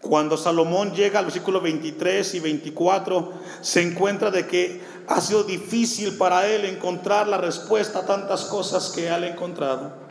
Cuando 0.00 0.36
Salomón 0.36 0.92
llega 0.92 1.18
al 1.18 1.24
versículo 1.24 1.60
23 1.60 2.34
y 2.34 2.40
24, 2.40 3.32
se 3.62 3.82
encuentra 3.82 4.30
de 4.30 4.46
que 4.46 4.80
ha 5.08 5.20
sido 5.20 5.42
difícil 5.42 6.16
para 6.16 6.46
él 6.46 6.64
encontrar 6.64 7.26
la 7.26 7.38
respuesta 7.38 8.00
a 8.00 8.06
tantas 8.06 8.44
cosas 8.44 8.90
que 8.90 9.06
él 9.06 9.24
ha 9.24 9.26
encontrado. 9.26 10.05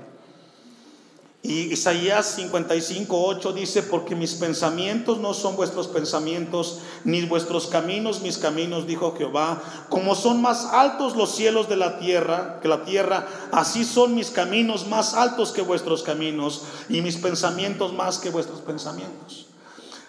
Y 1.47 1.71
Isaías 1.71 2.25
55, 2.37 3.23
8 3.23 3.53
dice, 3.53 3.83
porque 3.83 4.15
mis 4.15 4.33
pensamientos 4.33 5.19
no 5.19 5.35
son 5.35 5.55
vuestros 5.55 5.87
pensamientos, 5.87 6.79
ni 7.03 7.23
vuestros 7.27 7.67
caminos 7.67 8.21
mis 8.21 8.39
caminos, 8.39 8.87
dijo 8.87 9.13
Jehová. 9.15 9.61
Como 9.89 10.15
son 10.15 10.41
más 10.41 10.65
altos 10.65 11.15
los 11.15 11.35
cielos 11.35 11.69
de 11.69 11.75
la 11.75 11.99
tierra, 11.99 12.59
que 12.63 12.67
la 12.67 12.83
tierra, 12.83 13.27
así 13.51 13.85
son 13.85 14.15
mis 14.15 14.31
caminos 14.31 14.87
más 14.87 15.13
altos 15.13 15.51
que 15.51 15.61
vuestros 15.61 16.01
caminos, 16.01 16.63
y 16.89 17.01
mis 17.01 17.17
pensamientos 17.17 17.93
más 17.93 18.17
que 18.17 18.31
vuestros 18.31 18.61
pensamientos. 18.61 19.45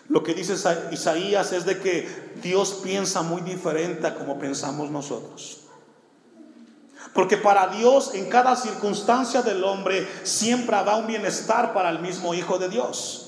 Lo 0.09 0.22
que 0.22 0.33
dice 0.33 0.55
Isaías 0.90 1.53
es 1.53 1.66
de 1.66 1.79
que 1.79 2.33
Dios 2.42 2.81
piensa 2.83 3.20
muy 3.20 3.42
diferente 3.42 4.07
a 4.07 4.14
como 4.14 4.38
pensamos 4.38 4.90
nosotros. 4.90 5.65
Porque 7.12 7.37
para 7.37 7.69
Dios 7.69 8.14
en 8.14 8.29
cada 8.29 8.57
circunstancia 8.57 9.42
del 9.42 9.64
hombre 9.64 10.07
siempre 10.23 10.77
habrá 10.77 10.97
un 10.97 11.07
bienestar 11.07 11.73
para 11.73 11.90
el 11.90 12.01
mismo 12.01 12.35
Hijo 12.35 12.59
de 12.59 12.69
Dios. 12.69 13.23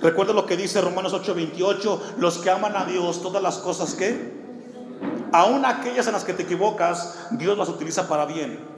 Recuerda 0.00 0.32
lo 0.32 0.46
que 0.46 0.56
dice 0.56 0.80
Romanos 0.80 1.12
8:28, 1.12 2.00
los 2.18 2.38
que 2.38 2.50
aman 2.50 2.76
a 2.76 2.84
Dios, 2.84 3.22
todas 3.22 3.42
las 3.42 3.58
cosas 3.58 3.94
que, 3.94 4.32
aun 5.32 5.64
aquellas 5.64 6.06
en 6.06 6.14
las 6.14 6.24
que 6.24 6.34
te 6.34 6.42
equivocas, 6.42 7.28
Dios 7.32 7.56
las 7.56 7.68
utiliza 7.68 8.08
para 8.08 8.24
bien. 8.26 8.74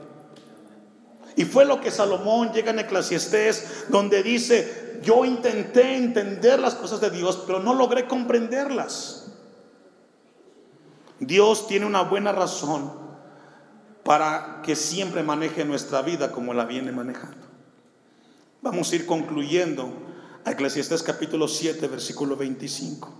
Y 1.35 1.45
fue 1.45 1.65
lo 1.65 1.79
que 1.81 1.91
Salomón 1.91 2.51
llega 2.51 2.71
en 2.71 2.79
Eclesiastés, 2.79 3.85
donde 3.89 4.23
dice, 4.23 4.99
yo 5.03 5.23
intenté 5.23 5.95
entender 5.95 6.59
las 6.59 6.75
cosas 6.75 6.99
de 6.99 7.11
Dios, 7.11 7.43
pero 7.45 7.59
no 7.59 7.73
logré 7.75 8.07
comprenderlas. 8.07 9.27
Dios 11.19 11.67
tiene 11.67 11.85
una 11.85 12.01
buena 12.01 12.31
razón 12.31 13.06
para 14.07 14.61
que 14.63 14.77
siempre 14.77 15.21
maneje 15.21 15.65
nuestra 15.65 16.01
vida 16.01 16.31
como 16.31 16.53
la 16.53 16.63
viene 16.63 16.93
manejando. 16.93 17.45
Vamos 18.61 18.89
a 18.89 18.95
ir 18.95 19.05
concluyendo 19.05 19.91
a 20.45 20.51
Eclesiastés 20.51 21.03
capítulo 21.03 21.49
7, 21.49 21.85
versículo 21.89 22.37
25. 22.37 23.13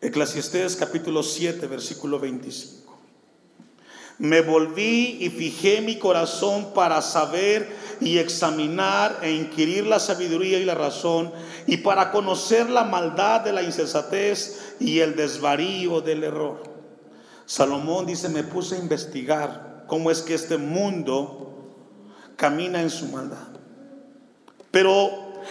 Eclesiastés 0.00 0.74
capítulo 0.76 1.22
7, 1.22 1.66
versículo 1.66 2.18
25. 2.18 2.82
Me 4.16 4.40
volví 4.40 5.18
y 5.20 5.28
fijé 5.28 5.82
mi 5.82 5.98
corazón 5.98 6.72
para 6.72 7.02
saber 7.02 7.70
y 8.00 8.18
examinar 8.18 9.18
e 9.22 9.32
inquirir 9.32 9.86
la 9.86 10.00
sabiduría 10.00 10.58
y 10.58 10.64
la 10.64 10.74
razón 10.74 11.32
y 11.66 11.78
para 11.78 12.10
conocer 12.10 12.68
la 12.70 12.84
maldad 12.84 13.42
de 13.42 13.52
la 13.52 13.62
insensatez 13.62 14.71
y 14.82 15.00
el 15.00 15.16
desvarío 15.16 16.00
del 16.00 16.24
error. 16.24 16.62
Salomón 17.46 18.06
dice, 18.06 18.28
me 18.28 18.42
puse 18.42 18.76
a 18.76 18.78
investigar 18.78 19.84
cómo 19.86 20.10
es 20.10 20.22
que 20.22 20.34
este 20.34 20.56
mundo 20.56 21.42
camina 22.36 22.82
en 22.82 22.90
su 22.90 23.06
maldad. 23.06 23.48
Pero 24.70 25.10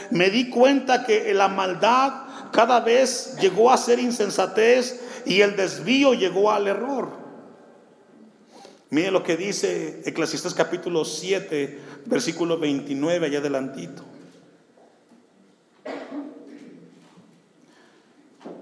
me 0.10 0.30
di 0.30 0.50
cuenta 0.50 1.06
que 1.06 1.34
la 1.34 1.48
maldad 1.48 2.50
cada 2.52 2.80
vez 2.82 3.38
llegó 3.40 3.72
a 3.72 3.78
ser 3.78 4.00
insensatez 4.00 5.00
y 5.26 5.42
el 5.42 5.56
desvío 5.56 6.14
llegó 6.14 6.52
al 6.52 6.68
error. 6.68 7.22
Mire 8.90 9.12
lo 9.12 9.24
que 9.24 9.38
dice 9.38 10.02
Eclesiastés 10.06 10.54
capítulo 10.54 11.06
7, 11.06 11.80
versículo 12.06 12.58
29, 12.58 13.28
allá 13.28 13.40
adelantito. 13.40 14.04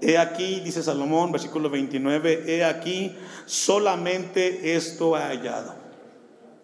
He 0.00 0.18
aquí, 0.18 0.60
dice 0.60 0.82
Salomón, 0.82 1.32
versículo 1.32 1.70
29, 1.70 2.44
he 2.46 2.64
aquí, 2.64 3.16
solamente 3.46 4.74
esto 4.74 5.16
ha 5.16 5.28
hallado. 5.28 5.74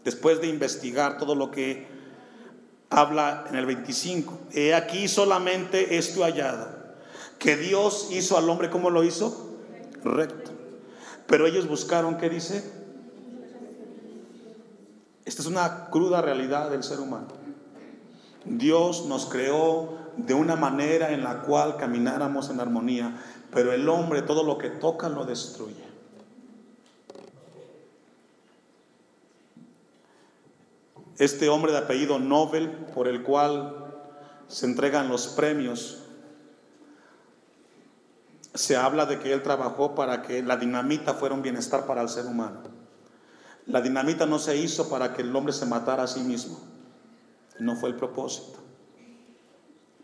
Después 0.05 0.40
de 0.40 0.48
investigar 0.48 1.18
todo 1.18 1.35
lo 1.35 1.50
que 1.50 1.87
habla 2.90 3.46
en 3.48 3.57
el 3.57 3.66
25, 3.66 4.38
he 4.52 4.74
aquí 4.74 5.09
solamente 5.09 5.96
esto 5.96 6.24
ha 6.24 6.29
hallado. 6.29 6.68
Que 7.38 7.57
Dios 7.57 8.09
hizo 8.11 8.38
al 8.38 8.48
hombre, 8.48 8.70
¿cómo 8.70 8.90
lo 8.90 9.05
hizo? 9.05 9.57
Recto. 10.05 10.52
Pero 11.26 11.46
ellos 11.46 11.68
buscaron, 11.68 12.18
¿qué 12.18 12.31
dice? 12.31 12.64
Esta 15.24 15.42
es 15.42 15.48
una 15.48 15.88
cruda 15.90 16.22
realidad 16.22 16.70
del 16.70 16.85
ser 16.85 17.00
humano. 17.00 17.29
Dios 18.44 19.07
nos 19.07 19.26
creó 19.26 20.05
de 20.16 20.35
una 20.35 20.57
manera 20.57 21.12
en 21.12 21.22
la 21.22 21.42
cual 21.42 21.76
camináramos 21.76 22.50
en 22.50 22.61
armonía, 22.61 23.20
pero 23.52 23.72
el 23.72 23.88
hombre 23.88 24.22
todo 24.22 24.42
lo 24.42 24.59
que 24.59 24.70
toca 24.70 25.09
lo 25.09 25.24
destruye. 25.24 25.85
Este 31.18 31.48
hombre 31.48 31.72
de 31.72 31.79
apellido 31.79 32.18
Nobel, 32.18 32.70
por 32.94 33.09
el 33.09 33.22
cual 33.22 33.87
se 34.48 34.66
entregan 34.66 35.09
los 35.09 35.29
premios, 35.29 36.02
se 38.55 38.76
habla 38.76 39.07
de 39.07 39.18
que 39.18 39.33
él 39.33 39.42
trabajó 39.42 39.94
para 39.94 40.22
que 40.22 40.42
la 40.42 40.57
dinamita 40.57 41.14
fuera 41.14 41.35
un 41.35 41.42
bienestar 41.42 41.87
para 41.87 42.02
el 42.02 42.09
ser 42.09 42.26
humano. 42.26 42.62
La 43.66 43.81
dinamita 43.81 44.26
no 44.26 44.38
se 44.38 44.57
hizo 44.57 44.88
para 44.88 45.12
que 45.12 45.22
el 45.22 45.35
hombre 45.35 45.52
se 45.52 45.66
matara 45.66 46.05
a 46.05 46.07
sí 46.07 46.20
mismo. 46.20 46.61
No 47.59 47.76
fue 47.76 47.88
el 47.88 47.96
propósito. 47.96 48.65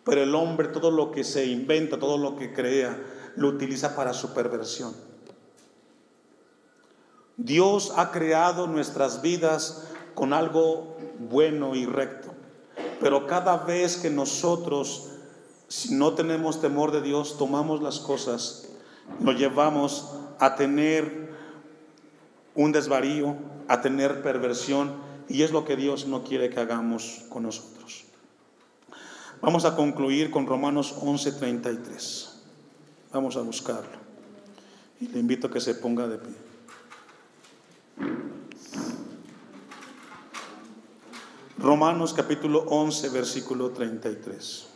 Pero 0.05 0.23
el 0.23 0.35
hombre 0.35 0.69
todo 0.69 0.91
lo 0.91 1.11
que 1.13 1.25
se 1.25 1.47
inventa, 1.47 1.99
todo 1.99 2.19
lo 2.19 2.37
que 2.37 2.53
crea, 2.53 2.99
lo 3.37 3.49
utiliza 3.49 3.95
para 3.95 4.13
su 4.13 4.35
perversión. 4.35 4.95
Dios 7.37 7.93
ha 7.97 8.11
creado 8.11 8.67
nuestras 8.67 9.23
vidas 9.23 9.89
con 10.15 10.33
algo 10.33 10.97
bueno 11.19 11.75
y 11.75 11.87
recto. 11.87 12.33
Pero 13.01 13.27
cada 13.27 13.57
vez 13.59 13.97
que 13.97 14.11
nosotros, 14.11 15.11
si 15.69 15.95
no 15.95 16.13
tenemos 16.13 16.61
temor 16.61 16.93
de 16.93 17.01
Dios, 17.01 17.37
tomamos 17.39 17.83
las 17.83 17.99
cosas, 17.99 18.69
nos 19.19 19.37
llevamos 19.37 20.13
a 20.39 20.55
tener 20.55 21.33
un 22.55 22.73
desvarío, 22.73 23.37
a 23.69 23.81
tener 23.81 24.23
perversión, 24.23 24.93
y 25.29 25.43
es 25.43 25.51
lo 25.51 25.65
que 25.65 25.77
Dios 25.77 26.07
no 26.07 26.23
quiere 26.25 26.51
que 26.51 26.61
hagamos 26.61 27.25
con 27.29 27.45
nosotros. 27.45 28.05
Vamos 29.43 29.65
a 29.65 29.75
concluir 29.75 30.31
con 30.31 30.47
Romanos 30.47 30.95
11:33. 31.03 32.31
Vamos 33.13 33.37
a 33.37 33.43
buscarlo. 33.43 33.99
Y 35.01 35.09
le 35.09 35.19
invito 35.19 35.49
a 35.49 35.51
que 35.51 35.61
se 35.61 35.75
ponga 35.75 36.07
de 36.07 36.19
pie. 36.19 36.35
Romanos 41.59 42.15
capítulo 42.15 42.61
11, 42.69 43.09
versículo 43.09 43.71
33. 43.71 44.69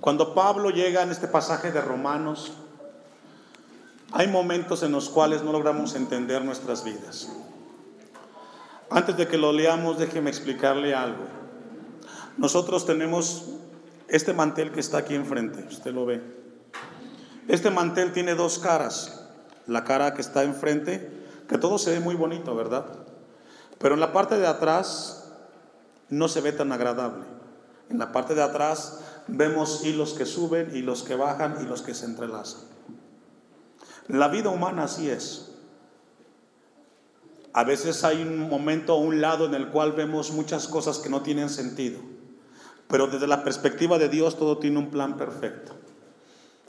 Cuando 0.00 0.34
Pablo 0.34 0.70
llega 0.70 1.02
en 1.02 1.10
este 1.10 1.26
pasaje 1.26 1.72
de 1.72 1.80
Romanos, 1.80 2.52
hay 4.16 4.28
momentos 4.28 4.82
en 4.82 4.92
los 4.92 5.10
cuales 5.10 5.42
no 5.42 5.52
logramos 5.52 5.94
entender 5.94 6.42
nuestras 6.42 6.84
vidas. 6.84 7.28
Antes 8.88 9.14
de 9.18 9.28
que 9.28 9.36
lo 9.36 9.52
leamos, 9.52 9.98
déjeme 9.98 10.30
explicarle 10.30 10.94
algo. 10.94 11.24
Nosotros 12.38 12.86
tenemos 12.86 13.44
este 14.08 14.32
mantel 14.32 14.72
que 14.72 14.80
está 14.80 14.96
aquí 14.98 15.14
enfrente, 15.14 15.66
usted 15.68 15.92
lo 15.92 16.06
ve. 16.06 16.22
Este 17.46 17.68
mantel 17.68 18.14
tiene 18.14 18.34
dos 18.34 18.58
caras. 18.58 19.28
La 19.66 19.84
cara 19.84 20.14
que 20.14 20.22
está 20.22 20.44
enfrente, 20.44 21.10
que 21.46 21.58
todo 21.58 21.76
se 21.76 21.90
ve 21.90 22.00
muy 22.00 22.14
bonito, 22.14 22.56
¿verdad? 22.56 22.86
Pero 23.76 23.96
en 23.96 24.00
la 24.00 24.14
parte 24.14 24.38
de 24.38 24.46
atrás 24.46 25.30
no 26.08 26.28
se 26.28 26.40
ve 26.40 26.52
tan 26.52 26.72
agradable. 26.72 27.26
En 27.90 27.98
la 27.98 28.12
parte 28.12 28.34
de 28.34 28.42
atrás 28.42 28.98
vemos 29.26 29.84
hilos 29.84 30.14
que 30.14 30.24
suben, 30.24 30.74
y 30.74 30.80
los 30.80 31.02
que 31.02 31.16
bajan 31.16 31.58
y 31.60 31.64
los 31.64 31.82
que 31.82 31.92
se 31.92 32.06
entrelazan. 32.06 32.75
La 34.08 34.28
vida 34.28 34.50
humana 34.50 34.84
así 34.84 35.10
es. 35.10 35.50
A 37.52 37.64
veces 37.64 38.04
hay 38.04 38.22
un 38.22 38.48
momento 38.48 38.94
o 38.94 38.98
un 38.98 39.20
lado 39.20 39.46
en 39.46 39.54
el 39.54 39.68
cual 39.68 39.92
vemos 39.92 40.30
muchas 40.30 40.68
cosas 40.68 40.98
que 40.98 41.08
no 41.08 41.22
tienen 41.22 41.48
sentido. 41.48 41.98
Pero 42.88 43.06
desde 43.06 43.26
la 43.26 43.42
perspectiva 43.42 43.98
de 43.98 44.08
Dios 44.08 44.36
todo 44.36 44.58
tiene 44.58 44.78
un 44.78 44.90
plan 44.90 45.16
perfecto. 45.16 45.74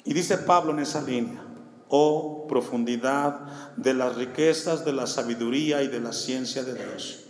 Y 0.06 0.14
dice 0.14 0.38
Pablo 0.38 0.72
en 0.72 0.80
esa 0.80 1.02
línea, 1.02 1.44
oh 1.90 2.48
profundidad 2.48 3.76
de 3.76 3.94
las 3.94 4.16
riquezas, 4.16 4.86
de 4.86 4.94
la 4.94 5.06
sabiduría 5.06 5.84
y 5.84 5.90
de 5.90 6.00
la 6.00 6.14
ciencia 6.14 6.64
de 6.64 6.74
Dios. 6.74 7.26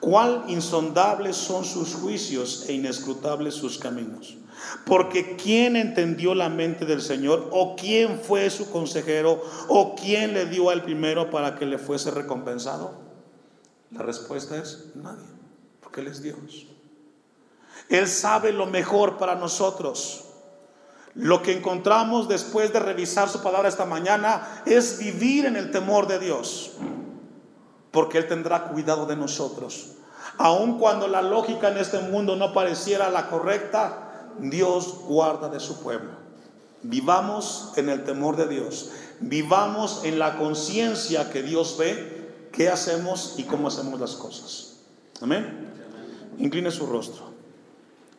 Cuán 0.00 0.44
insondables 0.48 1.36
son 1.36 1.64
sus 1.64 1.94
juicios 1.94 2.66
e 2.68 2.74
inescrutables 2.74 3.54
sus 3.54 3.78
caminos. 3.78 4.36
Porque 4.84 5.36
¿quién 5.36 5.76
entendió 5.76 6.34
la 6.34 6.48
mente 6.48 6.84
del 6.84 7.02
Señor? 7.02 7.48
¿O 7.52 7.76
quién 7.76 8.20
fue 8.20 8.50
su 8.50 8.70
consejero? 8.70 9.42
¿O 9.68 9.94
quién 9.94 10.34
le 10.34 10.46
dio 10.46 10.70
al 10.70 10.82
primero 10.82 11.30
para 11.30 11.56
que 11.56 11.66
le 11.66 11.78
fuese 11.78 12.10
recompensado? 12.10 12.94
La 13.90 14.02
respuesta 14.02 14.56
es 14.56 14.90
nadie, 14.94 15.26
porque 15.80 16.00
Él 16.00 16.08
es 16.08 16.22
Dios. 16.22 16.66
Él 17.88 18.06
sabe 18.06 18.52
lo 18.52 18.66
mejor 18.66 19.16
para 19.16 19.34
nosotros. 19.34 20.24
Lo 21.14 21.42
que 21.42 21.56
encontramos 21.56 22.28
después 22.28 22.72
de 22.72 22.80
revisar 22.80 23.28
su 23.28 23.42
palabra 23.42 23.68
esta 23.68 23.86
mañana 23.86 24.62
es 24.66 24.98
vivir 24.98 25.46
en 25.46 25.56
el 25.56 25.70
temor 25.70 26.06
de 26.06 26.18
Dios, 26.18 26.72
porque 27.90 28.18
Él 28.18 28.28
tendrá 28.28 28.64
cuidado 28.64 29.06
de 29.06 29.16
nosotros. 29.16 29.94
Aun 30.36 30.78
cuando 30.78 31.08
la 31.08 31.22
lógica 31.22 31.68
en 31.68 31.78
este 31.78 31.98
mundo 31.98 32.36
no 32.36 32.52
pareciera 32.52 33.10
la 33.10 33.28
correcta, 33.28 34.07
Dios 34.40 35.00
guarda 35.06 35.48
de 35.48 35.60
su 35.60 35.80
pueblo. 35.80 36.10
Vivamos 36.82 37.72
en 37.76 37.88
el 37.88 38.04
temor 38.04 38.36
de 38.36 38.46
Dios, 38.46 38.90
vivamos 39.20 40.04
en 40.04 40.18
la 40.18 40.38
conciencia 40.38 41.30
que 41.30 41.42
Dios 41.42 41.76
ve 41.76 42.48
qué 42.52 42.68
hacemos 42.68 43.34
y 43.36 43.44
cómo 43.44 43.68
hacemos 43.68 43.98
las 43.98 44.14
cosas. 44.14 44.76
Amén. 45.20 45.68
Incline 46.38 46.70
su 46.70 46.86
rostro. 46.86 47.24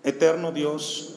Eterno 0.03 0.51
Dios, 0.51 1.15